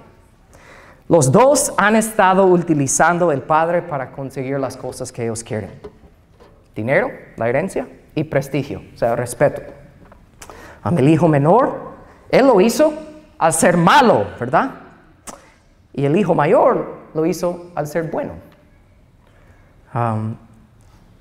Los 1.08 1.32
dos 1.32 1.74
han 1.78 1.96
estado 1.96 2.46
utilizando 2.46 3.32
el 3.32 3.42
Padre 3.42 3.82
para 3.82 4.12
conseguir 4.12 4.60
las 4.60 4.78
cosas 4.78 5.12
que 5.12 5.24
ellos 5.24 5.44
quieren. 5.44 5.72
Dinero, 6.76 7.10
la 7.36 7.50
herencia 7.50 7.88
y 8.16 8.24
prestigio, 8.24 8.82
o 8.94 8.98
sea, 8.98 9.16
respeto. 9.16 9.62
A 10.84 10.92
mi 10.92 11.02
hijo 11.12 11.28
menor, 11.28 11.92
él 12.30 12.48
lo 12.48 12.62
hizo 12.62 12.94
al 13.38 13.54
ser 13.54 13.78
malo, 13.78 14.26
¿verdad? 14.40 14.72
Y 15.94 16.06
el 16.06 16.16
hijo 16.16 16.34
mayor 16.34 16.98
lo 17.14 17.26
hizo 17.26 17.72
al 17.76 17.88
ser 17.88 18.10
bueno. 18.10 18.34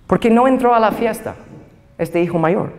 porque 0.07 0.31
no 0.31 0.47
entró 0.47 0.75
a 0.75 0.81
la 0.81 0.93
fiesta 0.93 1.35
este 1.99 2.21
hijo 2.21 2.38
mayor. 2.38 2.73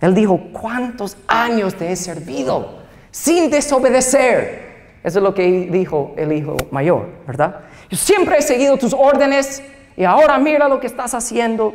Él 0.00 0.14
dijo, 0.14 0.40
¿cuántos 0.52 1.16
años 1.26 1.74
te 1.74 1.90
he 1.90 1.96
servido 1.96 2.78
sin 3.10 3.50
desobedecer? 3.50 4.67
Eso 5.02 5.18
es 5.20 5.22
lo 5.22 5.34
que 5.34 5.68
dijo 5.70 6.12
el 6.16 6.32
hijo 6.32 6.56
mayor, 6.70 7.06
¿verdad? 7.26 7.60
Yo 7.88 7.96
siempre 7.96 8.38
he 8.38 8.42
seguido 8.42 8.76
tus 8.76 8.92
órdenes 8.92 9.62
y 9.96 10.04
ahora 10.04 10.38
mira 10.38 10.68
lo 10.68 10.80
que 10.80 10.86
estás 10.86 11.14
haciendo. 11.14 11.74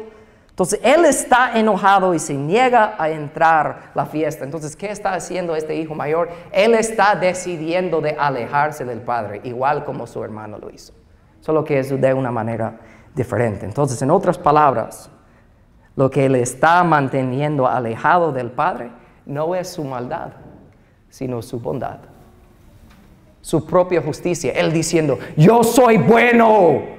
Entonces 0.49 0.79
él 0.83 1.05
está 1.05 1.57
enojado 1.57 2.13
y 2.13 2.19
se 2.19 2.33
niega 2.35 2.95
a 2.97 3.09
entrar 3.09 3.91
la 3.95 4.05
fiesta. 4.05 4.43
Entonces, 4.43 4.75
¿qué 4.75 4.91
está 4.91 5.15
haciendo 5.15 5.55
este 5.55 5.75
hijo 5.75 5.95
mayor? 5.95 6.29
Él 6.51 6.75
está 6.75 7.15
decidiendo 7.15 8.01
de 8.01 8.11
alejarse 8.11 8.85
del 8.85 9.01
padre, 9.01 9.41
igual 9.45 9.83
como 9.83 10.05
su 10.05 10.23
hermano 10.23 10.59
lo 10.59 10.69
hizo. 10.69 10.93
Solo 11.39 11.63
que 11.63 11.79
es 11.79 11.99
de 11.99 12.13
una 12.13 12.31
manera 12.31 12.77
diferente. 13.15 13.65
Entonces, 13.65 13.99
en 14.03 14.11
otras 14.11 14.37
palabras, 14.37 15.09
lo 15.95 16.11
que 16.11 16.25
él 16.25 16.35
está 16.35 16.83
manteniendo 16.83 17.67
alejado 17.67 18.31
del 18.31 18.51
padre 18.51 18.91
no 19.25 19.55
es 19.55 19.69
su 19.69 19.83
maldad, 19.83 20.33
sino 21.09 21.41
su 21.41 21.59
bondad 21.59 22.12
su 23.43 23.65
propia 23.65 24.01
justicia. 24.01 24.53
Él 24.53 24.71
diciendo, 24.71 25.19
yo 25.35 25.63
soy 25.63 25.97
bueno. 25.97 26.93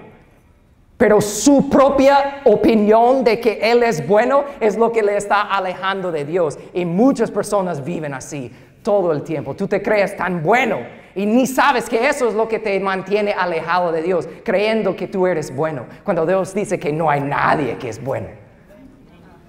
Pero 0.96 1.20
su 1.20 1.68
propia 1.68 2.42
opinión 2.44 3.24
de 3.24 3.40
que 3.40 3.58
Él 3.72 3.82
es 3.82 4.06
bueno 4.06 4.44
es 4.60 4.76
lo 4.76 4.92
que 4.92 5.02
le 5.02 5.16
está 5.16 5.40
alejando 5.42 6.12
de 6.12 6.24
Dios. 6.24 6.56
Y 6.72 6.84
muchas 6.84 7.32
personas 7.32 7.82
viven 7.82 8.14
así 8.14 8.52
todo 8.82 9.10
el 9.10 9.22
tiempo. 9.22 9.54
Tú 9.54 9.66
te 9.66 9.82
crees 9.82 10.16
tan 10.16 10.42
bueno 10.42 10.78
y 11.16 11.26
ni 11.26 11.46
sabes 11.46 11.88
que 11.88 12.08
eso 12.08 12.28
es 12.28 12.34
lo 12.34 12.46
que 12.46 12.58
te 12.58 12.78
mantiene 12.78 13.32
alejado 13.32 13.90
de 13.90 14.02
Dios, 14.02 14.28
creyendo 14.44 14.94
que 14.94 15.08
tú 15.08 15.26
eres 15.26 15.54
bueno, 15.54 15.86
cuando 16.04 16.26
Dios 16.26 16.54
dice 16.54 16.78
que 16.78 16.92
no 16.92 17.08
hay 17.08 17.20
nadie 17.20 17.76
que 17.78 17.88
es 17.88 18.02
bueno. 18.02 18.28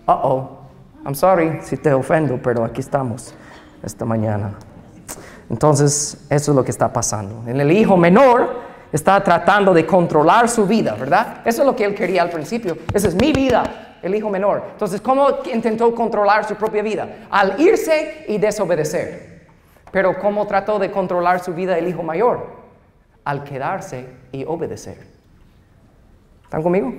Uh 0.08 0.12
oh, 0.12 0.50
I'm 1.04 1.16
sorry 1.16 1.60
si 1.62 1.78
te 1.78 1.92
ofendo, 1.92 2.40
pero 2.42 2.64
aquí 2.64 2.82
estamos 2.82 3.34
esta 3.84 4.06
mañana. 4.06 4.56
Entonces, 5.50 6.26
eso 6.30 6.52
es 6.52 6.56
lo 6.56 6.64
que 6.64 6.72
está 6.72 6.92
pasando. 6.92 7.50
En 7.50 7.60
el 7.60 7.72
hijo 7.72 7.98
menor 7.98 8.64
está 8.92 9.22
tratando 9.24 9.74
de 9.74 9.86
controlar 9.86 10.50
su 10.50 10.66
vida, 10.66 10.96
¿verdad? 10.96 11.42
Eso 11.46 11.62
es 11.62 11.68
lo 11.68 11.76
que 11.76 11.86
él 11.86 11.94
quería 11.94 12.22
al 12.22 12.30
principio. 12.30 12.78
Esa 12.94 13.08
es 13.10 13.16
mi 13.16 13.32
vida, 13.32 13.98
el 14.02 14.16
hijo 14.16 14.30
menor. 14.30 14.64
Entonces, 14.72 15.02
¿cómo 15.02 15.28
intentó 15.54 15.94
controlar 15.94 16.46
su 16.46 16.56
propia 16.56 16.82
vida? 16.82 17.28
Al 17.30 17.60
irse 17.60 18.26
y 18.28 18.38
desobedecer. 18.38 19.46
Pero 19.92 20.20
¿cómo 20.20 20.48
trató 20.48 20.80
de 20.80 20.92
controlar 20.92 21.40
su 21.40 21.54
vida 21.54 21.78
el 21.78 21.88
hijo 21.88 22.04
mayor? 22.04 22.48
Al 23.24 23.44
quedarse 23.44 24.08
y 24.32 24.44
obedecer. 24.46 24.98
¿Están 26.44 26.64
conmigo? 26.64 26.94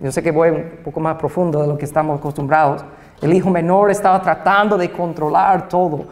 Yo 0.00 0.10
sé 0.10 0.22
que 0.22 0.32
voy 0.32 0.50
un 0.50 0.80
poco 0.84 0.98
más 0.98 1.16
profundo 1.16 1.60
de 1.60 1.68
lo 1.68 1.78
que 1.78 1.84
estamos 1.84 2.18
acostumbrados. 2.18 2.84
El 3.20 3.32
hijo 3.32 3.50
menor 3.50 3.90
estaba 3.90 4.20
tratando 4.20 4.76
de 4.76 4.90
controlar 4.90 5.68
todo 5.68 6.06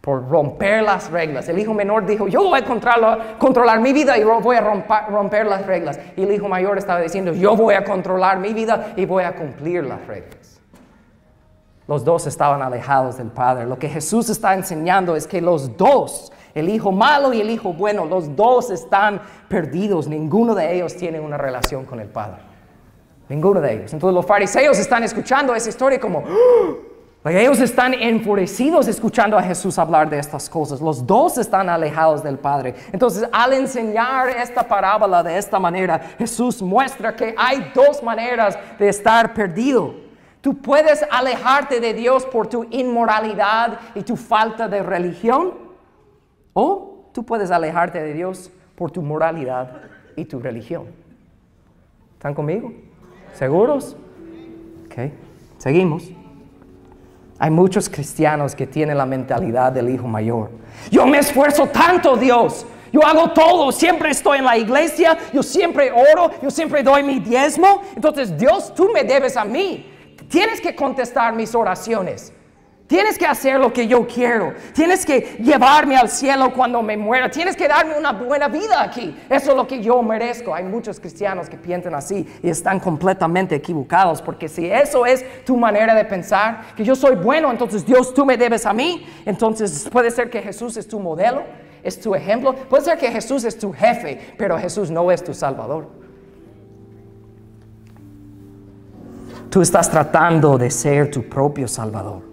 por 0.00 0.28
romper 0.28 0.82
las 0.82 1.10
reglas. 1.10 1.48
El 1.48 1.58
hijo 1.58 1.74
menor 1.74 2.06
dijo, 2.06 2.26
yo 2.26 2.42
voy 2.42 2.60
a 2.60 2.64
controlar, 2.64 3.80
mi 3.80 3.92
vida 3.92 4.16
y 4.16 4.24
voy 4.24 4.56
a 4.56 4.60
romper, 4.60 5.46
las 5.46 5.66
reglas. 5.66 5.98
Y 6.16 6.22
el 6.22 6.32
hijo 6.32 6.48
mayor 6.48 6.78
estaba 6.78 7.00
diciendo, 7.00 7.32
yo 7.32 7.54
voy 7.54 7.74
a 7.74 7.84
controlar 7.84 8.38
mi 8.38 8.54
vida 8.54 8.94
y 8.96 9.04
voy 9.04 9.24
a 9.24 9.34
cumplir 9.34 9.84
las 9.84 10.06
reglas. 10.06 10.60
Los 11.86 12.04
dos 12.04 12.26
estaban 12.26 12.62
alejados 12.62 13.18
del 13.18 13.28
Padre. 13.28 13.66
Lo 13.66 13.78
que 13.78 13.88
Jesús 13.88 14.30
está 14.30 14.54
enseñando 14.54 15.16
es 15.16 15.26
que 15.26 15.40
los 15.40 15.76
dos, 15.76 16.32
el 16.54 16.68
hijo 16.68 16.92
malo 16.92 17.32
y 17.32 17.40
el 17.40 17.50
hijo 17.50 17.72
bueno, 17.72 18.06
los 18.06 18.34
dos 18.36 18.70
están 18.70 19.20
perdidos. 19.48 20.06
Ninguno 20.06 20.54
de 20.54 20.76
ellos 20.76 20.96
tiene 20.96 21.20
una 21.20 21.36
relación 21.36 21.84
con 21.84 22.00
el 22.00 22.08
Padre. 22.08 22.42
Ninguno 23.28 23.60
de 23.60 23.74
ellos. 23.74 23.92
Entonces 23.92 24.14
los 24.14 24.24
fariseos 24.24 24.78
están 24.78 25.02
escuchando 25.02 25.54
esa 25.54 25.68
historia 25.68 26.00
como, 26.00 26.20
¡Oh! 26.20 26.89
Ellos 27.24 27.60
están 27.60 27.92
enfurecidos 27.92 28.88
escuchando 28.88 29.36
a 29.36 29.42
Jesús 29.42 29.78
hablar 29.78 30.08
de 30.08 30.18
estas 30.18 30.48
cosas. 30.48 30.80
Los 30.80 31.06
dos 31.06 31.36
están 31.36 31.68
alejados 31.68 32.22
del 32.22 32.38
Padre. 32.38 32.74
Entonces, 32.92 33.28
al 33.30 33.52
enseñar 33.52 34.30
esta 34.30 34.66
parábola 34.66 35.22
de 35.22 35.36
esta 35.36 35.58
manera, 35.58 35.98
Jesús 36.16 36.62
muestra 36.62 37.14
que 37.14 37.34
hay 37.36 37.72
dos 37.74 38.02
maneras 38.02 38.58
de 38.78 38.88
estar 38.88 39.34
perdido. 39.34 39.94
Tú 40.40 40.56
puedes 40.56 41.04
alejarte 41.10 41.80
de 41.80 41.92
Dios 41.92 42.24
por 42.24 42.46
tu 42.46 42.66
inmoralidad 42.70 43.78
y 43.94 44.02
tu 44.02 44.16
falta 44.16 44.66
de 44.68 44.82
religión, 44.82 45.52
o 46.54 47.04
tú 47.12 47.24
puedes 47.24 47.50
alejarte 47.50 48.02
de 48.02 48.14
Dios 48.14 48.50
por 48.74 48.90
tu 48.90 49.02
moralidad 49.02 49.82
y 50.16 50.24
tu 50.24 50.40
religión. 50.40 50.86
¿Están 52.14 52.34
conmigo? 52.34 52.72
¿Seguros? 53.34 53.94
Ok, 54.86 55.12
seguimos. 55.58 56.10
Hay 57.42 57.50
muchos 57.50 57.88
cristianos 57.88 58.54
que 58.54 58.66
tienen 58.66 58.98
la 58.98 59.06
mentalidad 59.06 59.72
del 59.72 59.88
hijo 59.88 60.06
mayor. 60.06 60.50
Yo 60.90 61.06
me 61.06 61.18
esfuerzo 61.18 61.68
tanto, 61.68 62.14
Dios. 62.14 62.66
Yo 62.92 63.02
hago 63.02 63.30
todo, 63.30 63.72
siempre 63.72 64.10
estoy 64.10 64.40
en 64.40 64.44
la 64.44 64.58
iglesia, 64.58 65.16
yo 65.32 65.42
siempre 65.42 65.90
oro, 65.90 66.30
yo 66.42 66.50
siempre 66.50 66.82
doy 66.82 67.02
mi 67.02 67.18
diezmo. 67.18 67.80
Entonces, 67.96 68.36
Dios, 68.36 68.74
tú 68.74 68.90
me 68.92 69.04
debes 69.04 69.38
a 69.38 69.46
mí. 69.46 69.90
Tienes 70.28 70.60
que 70.60 70.76
contestar 70.76 71.32
mis 71.32 71.54
oraciones. 71.54 72.30
Tienes 72.90 73.16
que 73.16 73.24
hacer 73.24 73.60
lo 73.60 73.72
que 73.72 73.86
yo 73.86 74.04
quiero. 74.04 74.52
Tienes 74.72 75.06
que 75.06 75.36
llevarme 75.38 75.96
al 75.96 76.08
cielo 76.08 76.52
cuando 76.52 76.82
me 76.82 76.96
muera. 76.96 77.30
Tienes 77.30 77.54
que 77.54 77.68
darme 77.68 77.96
una 77.96 78.10
buena 78.10 78.48
vida 78.48 78.82
aquí. 78.82 79.16
Eso 79.28 79.52
es 79.52 79.56
lo 79.56 79.64
que 79.64 79.80
yo 79.80 80.02
merezco. 80.02 80.52
Hay 80.52 80.64
muchos 80.64 80.98
cristianos 80.98 81.48
que 81.48 81.56
piensan 81.56 81.94
así 81.94 82.26
y 82.42 82.50
están 82.50 82.80
completamente 82.80 83.54
equivocados. 83.54 84.20
Porque 84.20 84.48
si 84.48 84.68
eso 84.68 85.06
es 85.06 85.24
tu 85.44 85.56
manera 85.56 85.94
de 85.94 86.04
pensar, 86.04 86.74
que 86.74 86.82
yo 86.82 86.96
soy 86.96 87.14
bueno, 87.14 87.52
entonces 87.52 87.86
Dios 87.86 88.12
tú 88.12 88.26
me 88.26 88.36
debes 88.36 88.66
a 88.66 88.72
mí. 88.72 89.06
Entonces 89.24 89.88
puede 89.88 90.10
ser 90.10 90.28
que 90.28 90.42
Jesús 90.42 90.76
es 90.76 90.88
tu 90.88 90.98
modelo, 90.98 91.44
es 91.84 92.00
tu 92.00 92.12
ejemplo. 92.16 92.56
Puede 92.56 92.82
ser 92.82 92.98
que 92.98 93.12
Jesús 93.12 93.44
es 93.44 93.56
tu 93.56 93.72
jefe, 93.72 94.34
pero 94.36 94.58
Jesús 94.58 94.90
no 94.90 95.12
es 95.12 95.22
tu 95.22 95.32
salvador. 95.32 95.86
Tú 99.48 99.62
estás 99.62 99.88
tratando 99.88 100.58
de 100.58 100.72
ser 100.72 101.08
tu 101.08 101.22
propio 101.22 101.68
salvador 101.68 102.29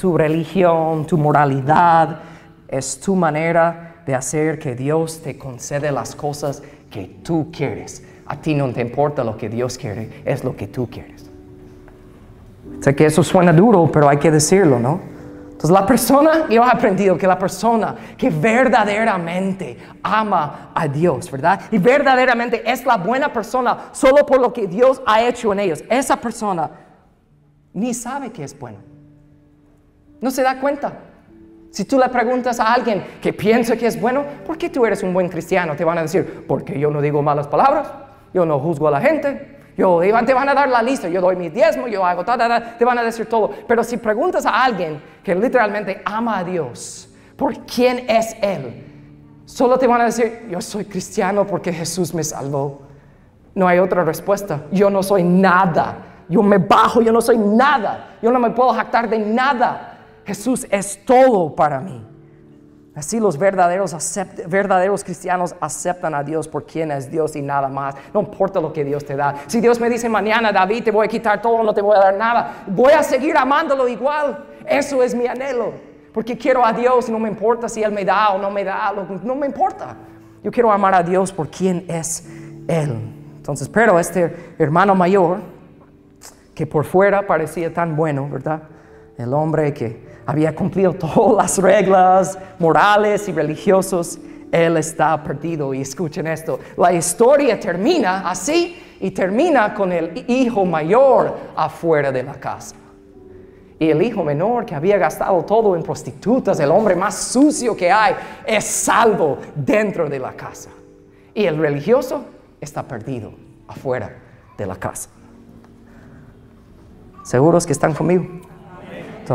tu 0.00 0.16
religión, 0.16 1.06
tu 1.06 1.18
moralidad, 1.18 2.20
es 2.66 2.98
tu 3.00 3.14
manera 3.14 3.96
de 4.06 4.14
hacer 4.14 4.58
que 4.58 4.74
Dios 4.74 5.20
te 5.22 5.36
concede 5.36 5.92
las 5.92 6.14
cosas 6.14 6.62
que 6.90 7.18
tú 7.22 7.50
quieres. 7.52 8.02
A 8.24 8.36
ti 8.36 8.54
no 8.54 8.72
te 8.72 8.80
importa 8.80 9.22
lo 9.22 9.36
que 9.36 9.50
Dios 9.50 9.76
quiere, 9.76 10.22
es 10.24 10.42
lo 10.42 10.56
que 10.56 10.68
tú 10.68 10.88
quieres. 10.88 11.28
Sé 12.80 12.96
que 12.96 13.04
eso 13.04 13.22
suena 13.22 13.52
duro, 13.52 13.90
pero 13.92 14.08
hay 14.08 14.16
que 14.16 14.30
decirlo, 14.30 14.78
¿no? 14.78 15.00
Entonces 15.50 15.70
la 15.70 15.84
persona, 15.84 16.48
yo 16.48 16.64
he 16.64 16.70
aprendido 16.70 17.18
que 17.18 17.26
la 17.26 17.38
persona 17.38 17.94
que 18.16 18.30
verdaderamente 18.30 19.76
ama 20.02 20.70
a 20.74 20.88
Dios, 20.88 21.30
¿verdad? 21.30 21.60
Y 21.70 21.76
verdaderamente 21.76 22.62
es 22.64 22.86
la 22.86 22.96
buena 22.96 23.30
persona 23.30 23.90
solo 23.92 24.24
por 24.24 24.40
lo 24.40 24.50
que 24.50 24.66
Dios 24.66 25.02
ha 25.04 25.22
hecho 25.22 25.52
en 25.52 25.60
ellos. 25.60 25.84
Esa 25.90 26.16
persona 26.16 26.70
ni 27.74 27.92
sabe 27.92 28.32
que 28.32 28.44
es 28.44 28.58
bueno. 28.58 28.89
No 30.20 30.30
se 30.30 30.42
da 30.42 30.60
cuenta. 30.60 30.92
Si 31.70 31.84
tú 31.84 31.98
le 31.98 32.08
preguntas 32.08 32.58
a 32.58 32.72
alguien 32.72 33.04
que 33.22 33.32
piensa 33.32 33.76
que 33.76 33.86
es 33.86 34.00
bueno, 34.00 34.24
¿por 34.44 34.58
qué 34.58 34.68
tú 34.68 34.84
eres 34.84 35.02
un 35.02 35.14
buen 35.14 35.28
cristiano? 35.28 35.76
Te 35.76 35.84
van 35.84 35.98
a 35.98 36.02
decir, 36.02 36.44
porque 36.48 36.78
yo 36.78 36.90
no 36.90 37.00
digo 37.00 37.22
malas 37.22 37.46
palabras, 37.46 37.88
yo 38.34 38.44
no 38.44 38.58
juzgo 38.58 38.88
a 38.88 38.90
la 38.90 39.00
gente, 39.00 39.58
yo, 39.76 40.00
te 40.26 40.34
van 40.34 40.48
a 40.48 40.54
dar 40.54 40.68
la 40.68 40.82
lista, 40.82 41.08
yo 41.08 41.20
doy 41.20 41.36
mi 41.36 41.48
diezmo, 41.48 41.86
yo 41.86 42.04
hago 42.04 42.24
tal, 42.24 42.76
te 42.76 42.84
van 42.84 42.98
a 42.98 43.02
decir 43.02 43.26
todo. 43.26 43.50
Pero 43.66 43.84
si 43.84 43.96
preguntas 43.96 44.44
a 44.44 44.64
alguien 44.64 45.00
que 45.22 45.34
literalmente 45.34 46.02
ama 46.04 46.38
a 46.38 46.44
Dios, 46.44 47.08
¿por 47.36 47.56
quién 47.60 48.04
es 48.08 48.36
Él? 48.42 48.84
Solo 49.46 49.78
te 49.78 49.86
van 49.86 50.00
a 50.00 50.04
decir, 50.04 50.46
yo 50.50 50.60
soy 50.60 50.84
cristiano 50.84 51.46
porque 51.46 51.72
Jesús 51.72 52.12
me 52.14 52.22
salvó. 52.22 52.82
No 53.54 53.66
hay 53.66 53.78
otra 53.78 54.04
respuesta. 54.04 54.62
Yo 54.70 54.90
no 54.90 55.02
soy 55.02 55.24
nada. 55.24 55.96
Yo 56.28 56.42
me 56.42 56.58
bajo, 56.58 57.02
yo 57.02 57.10
no 57.10 57.20
soy 57.20 57.36
nada. 57.36 58.16
Yo 58.22 58.30
no 58.30 58.38
me 58.38 58.50
puedo 58.50 58.72
jactar 58.72 59.08
de 59.08 59.18
nada. 59.18 59.89
Jesús 60.30 60.64
es 60.70 61.04
todo 61.04 61.56
para 61.56 61.80
mí. 61.80 62.06
Así 62.94 63.18
los 63.18 63.36
verdaderos, 63.36 63.96
verdaderos 64.46 65.02
cristianos 65.02 65.56
aceptan 65.60 66.14
a 66.14 66.22
Dios 66.22 66.46
por 66.46 66.66
quien 66.66 66.92
es 66.92 67.10
Dios 67.10 67.34
y 67.34 67.42
nada 67.42 67.66
más. 67.66 67.96
No 68.14 68.20
importa 68.20 68.60
lo 68.60 68.72
que 68.72 68.84
Dios 68.84 69.04
te 69.04 69.16
da. 69.16 69.34
Si 69.48 69.60
Dios 69.60 69.80
me 69.80 69.90
dice 69.90 70.08
mañana, 70.08 70.52
David, 70.52 70.84
te 70.84 70.92
voy 70.92 71.06
a 71.06 71.08
quitar 71.08 71.42
todo, 71.42 71.64
no 71.64 71.74
te 71.74 71.82
voy 71.82 71.96
a 71.96 71.98
dar 71.98 72.14
nada, 72.14 72.62
voy 72.68 72.92
a 72.92 73.02
seguir 73.02 73.36
amándolo 73.36 73.88
igual. 73.88 74.44
Eso 74.64 75.02
es 75.02 75.16
mi 75.16 75.26
anhelo. 75.26 75.72
Porque 76.14 76.38
quiero 76.38 76.64
a 76.64 76.72
Dios 76.72 77.08
y 77.08 77.12
no 77.12 77.18
me 77.18 77.28
importa 77.28 77.68
si 77.68 77.82
Él 77.82 77.90
me 77.90 78.04
da 78.04 78.30
o 78.30 78.38
no 78.38 78.52
me 78.52 78.62
da, 78.62 78.92
no 79.24 79.34
me 79.34 79.46
importa. 79.48 79.96
Yo 80.44 80.52
quiero 80.52 80.70
amar 80.70 80.94
a 80.94 81.02
Dios 81.02 81.32
por 81.32 81.48
quien 81.48 81.84
es 81.88 82.24
Él. 82.68 83.00
Entonces, 83.36 83.68
pero 83.68 83.98
este 83.98 84.54
hermano 84.60 84.94
mayor, 84.94 85.38
que 86.54 86.68
por 86.68 86.84
fuera 86.84 87.26
parecía 87.26 87.74
tan 87.74 87.96
bueno, 87.96 88.28
¿verdad? 88.30 88.62
El 89.18 89.34
hombre 89.34 89.74
que 89.74 90.09
había 90.26 90.54
cumplido 90.54 90.92
todas 90.94 91.36
las 91.36 91.58
reglas 91.58 92.38
morales 92.58 93.28
y 93.28 93.32
religiosos, 93.32 94.18
él 94.52 94.76
está 94.76 95.22
perdido. 95.22 95.72
Y 95.74 95.80
escuchen 95.80 96.26
esto, 96.26 96.58
la 96.76 96.92
historia 96.92 97.58
termina 97.58 98.28
así 98.28 98.76
y 99.00 99.10
termina 99.10 99.74
con 99.74 99.92
el 99.92 100.24
hijo 100.28 100.64
mayor 100.64 101.36
afuera 101.56 102.12
de 102.12 102.22
la 102.22 102.34
casa. 102.34 102.76
Y 103.78 103.90
el 103.90 104.02
hijo 104.02 104.22
menor 104.22 104.66
que 104.66 104.74
había 104.74 104.98
gastado 104.98 105.42
todo 105.44 105.74
en 105.74 105.82
prostitutas, 105.82 106.60
el 106.60 106.70
hombre 106.70 106.94
más 106.94 107.14
sucio 107.14 107.74
que 107.74 107.90
hay, 107.90 108.14
es 108.46 108.64
salvo 108.64 109.38
dentro 109.54 110.08
de 110.08 110.18
la 110.18 110.32
casa. 110.32 110.68
Y 111.32 111.46
el 111.46 111.56
religioso 111.56 112.24
está 112.60 112.82
perdido 112.82 113.32
afuera 113.66 114.14
de 114.58 114.66
la 114.66 114.76
casa. 114.76 115.08
¿Seguros 117.22 117.64
que 117.64 117.72
están 117.72 117.94
conmigo? 117.94 118.26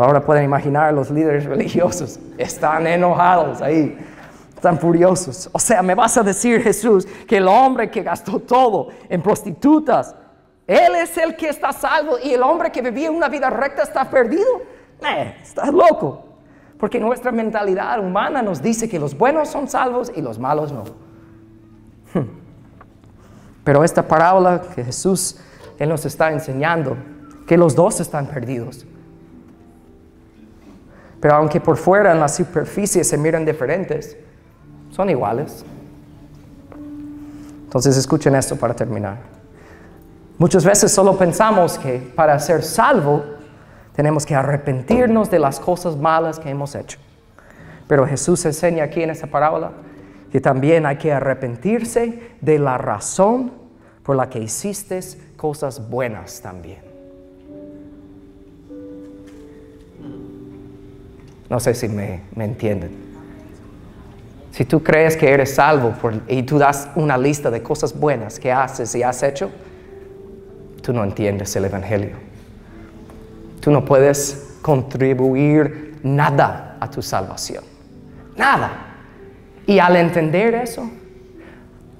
Ahora 0.03 0.21
pueden 0.21 0.43
imaginar 0.43 0.93
los 0.93 1.09
líderes 1.09 1.45
religiosos, 1.53 2.19
están 2.37 2.87
enojados 2.87 3.61
ahí, 3.61 3.97
están 4.55 4.79
furiosos. 4.79 5.49
O 5.51 5.59
sea, 5.59 5.81
me 5.81 5.95
vas 5.95 6.17
a 6.17 6.23
decir 6.23 6.61
Jesús 6.61 7.07
que 7.27 7.37
el 7.37 7.47
hombre 7.47 7.89
que 7.89 8.03
gastó 8.03 8.39
todo 8.39 8.89
en 9.09 9.21
prostitutas, 9.21 10.15
él 10.67 10.95
es 10.95 11.17
el 11.17 11.35
que 11.35 11.49
está 11.49 11.71
salvo 11.71 12.17
y 12.23 12.33
el 12.33 12.41
hombre 12.41 12.71
que 12.71 12.81
vivía 12.81 13.11
una 13.11 13.29
vida 13.29 13.49
recta 13.49 13.83
está 13.83 14.09
perdido. 14.09 14.61
Eh, 15.07 15.35
estás 15.41 15.71
loco. 15.71 16.23
Porque 16.79 16.99
nuestra 16.99 17.31
mentalidad 17.31 17.99
humana 17.99 18.41
nos 18.41 18.61
dice 18.61 18.89
que 18.89 18.99
los 18.99 19.17
buenos 19.17 19.49
son 19.49 19.67
salvos 19.67 20.11
y 20.13 20.21
los 20.21 20.39
malos 20.39 20.71
no. 20.71 20.83
Hmm. 22.13 22.27
Pero 23.63 23.83
esta 23.83 24.07
parábola 24.07 24.61
que 24.73 24.83
Jesús 24.83 25.39
él 25.77 25.89
nos 25.89 26.05
está 26.05 26.31
enseñando, 26.31 26.97
que 27.47 27.57
los 27.57 27.75
dos 27.75 27.99
están 27.99 28.27
perdidos. 28.27 28.85
Pero 31.25 31.37
aunque 31.37 31.59
por 31.59 31.75
fuera 31.75 32.11
en 32.11 32.19
la 32.19 32.27
superficie 32.27 33.03
se 33.03 33.17
miran 33.17 33.43
diferentes, 33.43 34.15
son 34.91 35.09
iguales. 35.09 35.65
Entonces 37.63 37.97
escuchen 37.97 38.35
esto 38.35 38.55
para 38.55 38.75
terminar. 38.75 39.17
Muchas 40.37 40.63
veces 40.63 40.91
solo 40.91 41.17
pensamos 41.17 41.79
que 41.79 41.97
para 42.15 42.37
ser 42.37 42.61
salvo 42.61 43.23
tenemos 43.95 44.23
que 44.23 44.35
arrepentirnos 44.35 45.31
de 45.31 45.39
las 45.39 45.59
cosas 45.59 45.97
malas 45.97 46.37
que 46.37 46.51
hemos 46.51 46.75
hecho. 46.75 46.99
Pero 47.87 48.05
Jesús 48.05 48.45
enseña 48.45 48.83
aquí 48.83 49.01
en 49.01 49.09
esta 49.09 49.25
parábola 49.25 49.71
que 50.31 50.39
también 50.39 50.85
hay 50.85 50.97
que 50.97 51.11
arrepentirse 51.11 52.33
de 52.39 52.59
la 52.59 52.77
razón 52.77 53.51
por 54.03 54.15
la 54.15 54.29
que 54.29 54.37
hiciste 54.37 54.99
cosas 55.37 55.89
buenas 55.89 56.39
también. 56.39 56.94
No 61.49 61.59
sé 61.59 61.73
si 61.73 61.87
me, 61.87 62.21
entienden. 62.35 62.91
Si 64.51 64.65
tú 64.65 64.81
crees 64.81 65.17
que 65.17 65.29
eres 65.29 65.55
salvo 65.55 65.93
y 66.27 66.43
tú 66.43 66.57
das 66.57 66.89
una 66.95 67.17
lista 67.17 67.51
de 67.51 67.61
cosas 67.61 67.97
buenas 67.97 68.39
que 68.39 68.51
haces 68.51 68.95
y 68.95 69.03
has 69.03 69.21
hecho, 69.21 69.51
tú 70.81 70.93
no 70.93 71.03
entiendes 71.03 71.55
el 71.55 71.65
Evangelio. 71.65 72.15
Tú 73.59 73.71
no 73.71 73.83
puedes 73.83 74.57
contribuir 74.61 75.99
nada 76.03 76.77
a 76.79 76.89
tu 76.89 77.01
salvación. 77.01 77.63
Nada. 78.37 78.71
Y 79.67 79.79
al 79.79 79.95
entender 79.95 80.55
eso, 80.55 80.89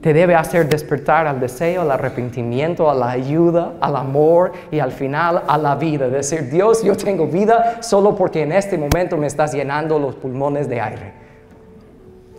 te 0.05 0.13
debe 0.13 0.35
hacer 0.35 0.69
despertar 0.69 1.25
al 1.25 1.39
deseo, 1.39 1.81
al 1.81 1.89
arrepentimiento, 1.89 2.91
a 2.91 2.93
la 2.93 3.09
ayuda, 3.09 3.73
al 3.81 3.95
amor 3.95 4.51
y 4.69 4.77
al 4.77 4.91
final 4.91 5.41
a 5.47 5.57
la 5.57 5.73
vida. 5.73 6.07
Decir, 6.07 6.47
Dios, 6.47 6.83
yo 6.83 6.95
tengo 6.95 7.25
vida 7.25 7.81
solo 7.81 8.15
porque 8.15 8.43
en 8.43 8.51
este 8.51 8.77
momento 8.77 9.17
me 9.17 9.25
estás 9.25 9.51
llenando 9.51 9.97
los 9.97 10.13
pulmones 10.13 10.69
de 10.69 10.79
aire. 10.79 11.13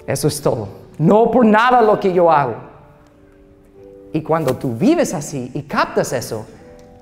Eso 0.07 0.29
es 0.29 0.41
todo. 0.41 0.69
No 0.99 1.29
por 1.33 1.45
nada 1.45 1.83
lo 1.83 1.99
que 1.99 2.13
yo 2.13 2.31
hago. 2.31 2.55
Y 4.13 4.23
cuando 4.23 4.55
tú 4.55 4.77
vives 4.77 5.13
así 5.13 5.51
y 5.53 5.63
captas 5.63 6.13
eso, 6.13 6.47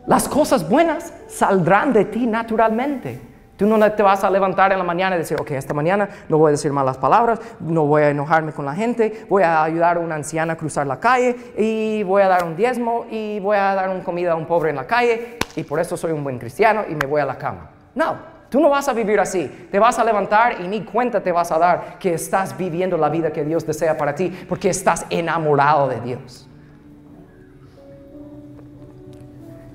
las 0.07 0.27
cosas 0.27 0.67
buenas 0.67 1.13
saldrán 1.29 1.93
de 1.93 2.07
ti 2.07 2.27
naturalmente. 2.27 3.21
Tú 3.57 3.67
no 3.67 3.93
te 3.93 4.03
vas 4.03 4.25
a 4.25 4.31
levantar 4.31 4.73
en 4.73 4.79
la 4.79 4.85
mañana 4.85 5.15
y 5.15 5.21
decir, 5.21 5.41
ok, 5.41 5.53
esta 5.53 5.73
mañana 5.73 6.09
no 6.29 6.39
voy 6.39 6.49
a 6.49 6.51
decir 6.53 6.73
malas 6.73 6.99
palabras, 6.99 7.39
no 7.61 7.87
voy 7.87 8.03
a 8.03 8.11
enojarme 8.11 8.53
con 8.53 8.65
la 8.65 8.75
gente, 8.75 9.27
voy 9.29 9.45
a 9.45 9.63
ayudar 9.63 9.97
a 9.97 10.01
una 10.01 10.17
anciana 10.17 10.55
a 10.55 10.57
cruzar 10.57 10.89
la 10.89 10.99
calle 10.99 11.37
y 11.57 12.03
voy 12.03 12.23
a 12.23 12.29
dar 12.29 12.45
un 12.45 12.57
diezmo 12.57 13.07
y 13.11 13.39
voy 13.39 13.57
a 13.57 13.75
dar 13.75 13.91
una 13.91 14.03
comida 14.03 14.33
a 14.33 14.35
un 14.35 14.47
pobre 14.47 14.71
en 14.71 14.77
la 14.77 14.87
calle 14.89 15.39
y 15.55 15.63
por 15.63 15.79
eso 15.79 15.97
soy 15.97 16.11
un 16.11 16.25
buen 16.25 16.39
cristiano 16.39 16.83
y 16.89 16.97
me 16.97 17.07
voy 17.07 17.21
a 17.21 17.27
la 17.27 17.39
cama. 17.39 17.71
No, 17.95 18.17
tú 18.49 18.59
no 18.59 18.69
vas 18.71 18.89
a 18.89 18.93
vivir 18.93 19.21
así. 19.21 19.69
Te 19.71 19.79
vas 19.79 20.01
a 20.01 20.05
levantar 20.05 20.61
y 20.61 20.67
ni 20.67 20.83
cuenta 20.83 21.23
te 21.23 21.31
vas 21.31 21.53
a 21.53 21.59
dar 21.59 21.99
que 22.01 22.15
estás 22.15 22.59
viviendo 22.59 22.97
la 22.97 23.09
vida 23.09 23.33
que 23.33 23.45
Dios 23.45 23.65
desea 23.65 23.97
para 23.97 24.17
ti 24.17 24.33
porque 24.49 24.71
estás 24.71 25.07
enamorado 25.11 25.87
de 25.89 26.01
Dios. 26.01 26.49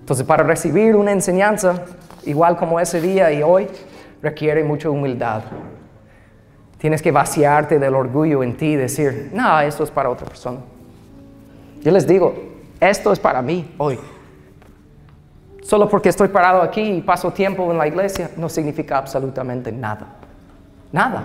Entonces, 0.01 0.26
para 0.26 0.43
recibir 0.43 0.95
una 0.95 1.12
enseñanza, 1.12 1.86
igual 2.26 2.57
como 2.57 2.80
ese 2.80 3.01
día 3.01 3.32
y 3.32 3.43
hoy, 3.43 3.67
requiere 4.22 4.63
mucha 4.63 4.89
humildad. 4.89 5.43
Tienes 6.78 7.01
que 7.01 7.11
vaciarte 7.11 7.78
del 7.78 7.95
orgullo 7.95 8.41
en 8.43 8.55
ti 8.55 8.67
y 8.67 8.76
decir, 8.76 9.32
no, 9.34 9.59
esto 9.59 9.84
es 9.84 9.91
para 9.91 10.09
otra 10.09 10.26
persona. 10.26 10.59
Yo 11.82 11.91
les 11.91 12.07
digo, 12.07 12.34
esto 12.80 13.11
es 13.11 13.20
para 13.20 13.41
mí 13.41 13.74
hoy. 13.78 13.99
Solo 15.61 15.89
porque 15.89 16.09
estoy 16.09 16.30
parado 16.30 16.61
aquí 16.61 16.82
y 16.82 17.01
paso 17.01 17.32
tiempo 17.32 17.70
en 17.72 17.78
la 17.78 17.88
iglesia 17.88 18.32
no 18.38 18.49
significa 18.49 18.97
absolutamente 18.97 19.72
nada. 19.72 20.07
Nada. 20.91 21.24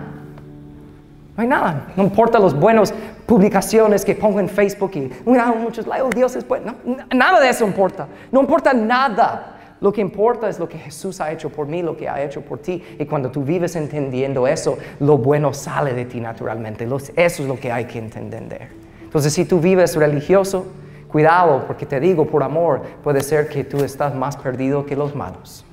No 1.36 1.42
hay 1.42 1.48
nada. 1.48 1.86
No 1.96 2.02
importa 2.02 2.38
las 2.38 2.54
buenas 2.54 2.92
publicaciones 3.26 4.04
que 4.04 4.14
pongo 4.14 4.40
en 4.40 4.48
Facebook 4.48 4.92
y 4.94 5.10
muchos 5.58 5.86
likes, 5.86 6.10
Dios 6.14 6.36
es 6.36 6.46
bueno. 6.46 6.74
nada 7.12 7.40
de 7.40 7.48
eso 7.48 7.64
importa. 7.64 8.06
No 8.30 8.40
importa 8.40 8.72
nada. 8.72 9.53
Lo 9.84 9.92
que 9.92 10.00
importa 10.00 10.48
es 10.48 10.58
lo 10.58 10.66
que 10.66 10.78
Jesús 10.78 11.20
ha 11.20 11.30
hecho 11.30 11.50
por 11.50 11.66
mí, 11.66 11.82
lo 11.82 11.94
que 11.94 12.08
ha 12.08 12.22
hecho 12.22 12.40
por 12.40 12.58
ti. 12.58 12.82
Y 12.98 13.04
cuando 13.04 13.30
tú 13.30 13.44
vives 13.44 13.76
entendiendo 13.76 14.46
eso, 14.46 14.78
lo 14.98 15.18
bueno 15.18 15.52
sale 15.52 15.92
de 15.92 16.06
ti 16.06 16.20
naturalmente. 16.22 16.84
Eso 16.86 17.12
es 17.16 17.40
lo 17.40 17.60
que 17.60 17.70
hay 17.70 17.84
que 17.84 17.98
entender. 17.98 18.68
Entonces, 19.02 19.34
si 19.34 19.44
tú 19.44 19.60
vives 19.60 19.94
religioso, 19.94 20.64
cuidado, 21.06 21.64
porque 21.66 21.84
te 21.84 22.00
digo, 22.00 22.26
por 22.26 22.42
amor, 22.42 22.80
puede 23.02 23.20
ser 23.20 23.46
que 23.46 23.62
tú 23.62 23.84
estás 23.84 24.14
más 24.14 24.38
perdido 24.38 24.86
que 24.86 24.96
los 24.96 25.14
malos. 25.14 25.66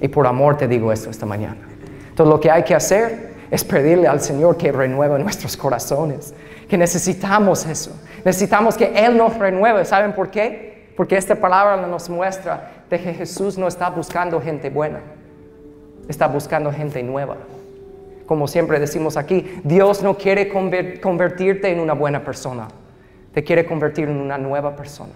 Y 0.00 0.06
por 0.06 0.24
amor 0.24 0.56
te 0.56 0.68
digo 0.68 0.92
esto 0.92 1.10
esta 1.10 1.26
mañana. 1.26 1.58
Entonces, 2.10 2.32
lo 2.32 2.38
que 2.38 2.48
hay 2.48 2.62
que 2.62 2.76
hacer 2.76 3.34
es 3.50 3.64
pedirle 3.64 4.06
al 4.06 4.20
Señor 4.20 4.56
que 4.56 4.70
renueve 4.70 5.18
nuestros 5.18 5.56
corazones, 5.56 6.32
que 6.68 6.78
necesitamos 6.78 7.66
eso. 7.66 7.90
Necesitamos 8.24 8.76
que 8.76 8.92
Él 8.94 9.16
nos 9.16 9.36
renueve. 9.36 9.84
¿Saben 9.84 10.12
por 10.12 10.30
qué? 10.30 10.69
Porque 10.96 11.16
esta 11.16 11.36
palabra 11.36 11.76
nos 11.86 12.10
muestra 12.10 12.84
de 12.90 13.00
que 13.00 13.14
Jesús 13.14 13.56
no 13.56 13.68
está 13.68 13.88
buscando 13.90 14.40
gente 14.40 14.70
buena, 14.70 15.00
está 16.08 16.26
buscando 16.26 16.72
gente 16.72 17.02
nueva. 17.02 17.36
Como 18.26 18.46
siempre 18.46 18.78
decimos 18.78 19.16
aquí, 19.16 19.60
Dios 19.64 20.02
no 20.02 20.16
quiere 20.16 20.48
convertirte 20.48 21.70
en 21.70 21.80
una 21.80 21.94
buena 21.94 22.24
persona, 22.24 22.68
te 23.32 23.42
quiere 23.42 23.64
convertir 23.64 24.08
en 24.08 24.20
una 24.20 24.38
nueva 24.38 24.76
persona. 24.76 25.12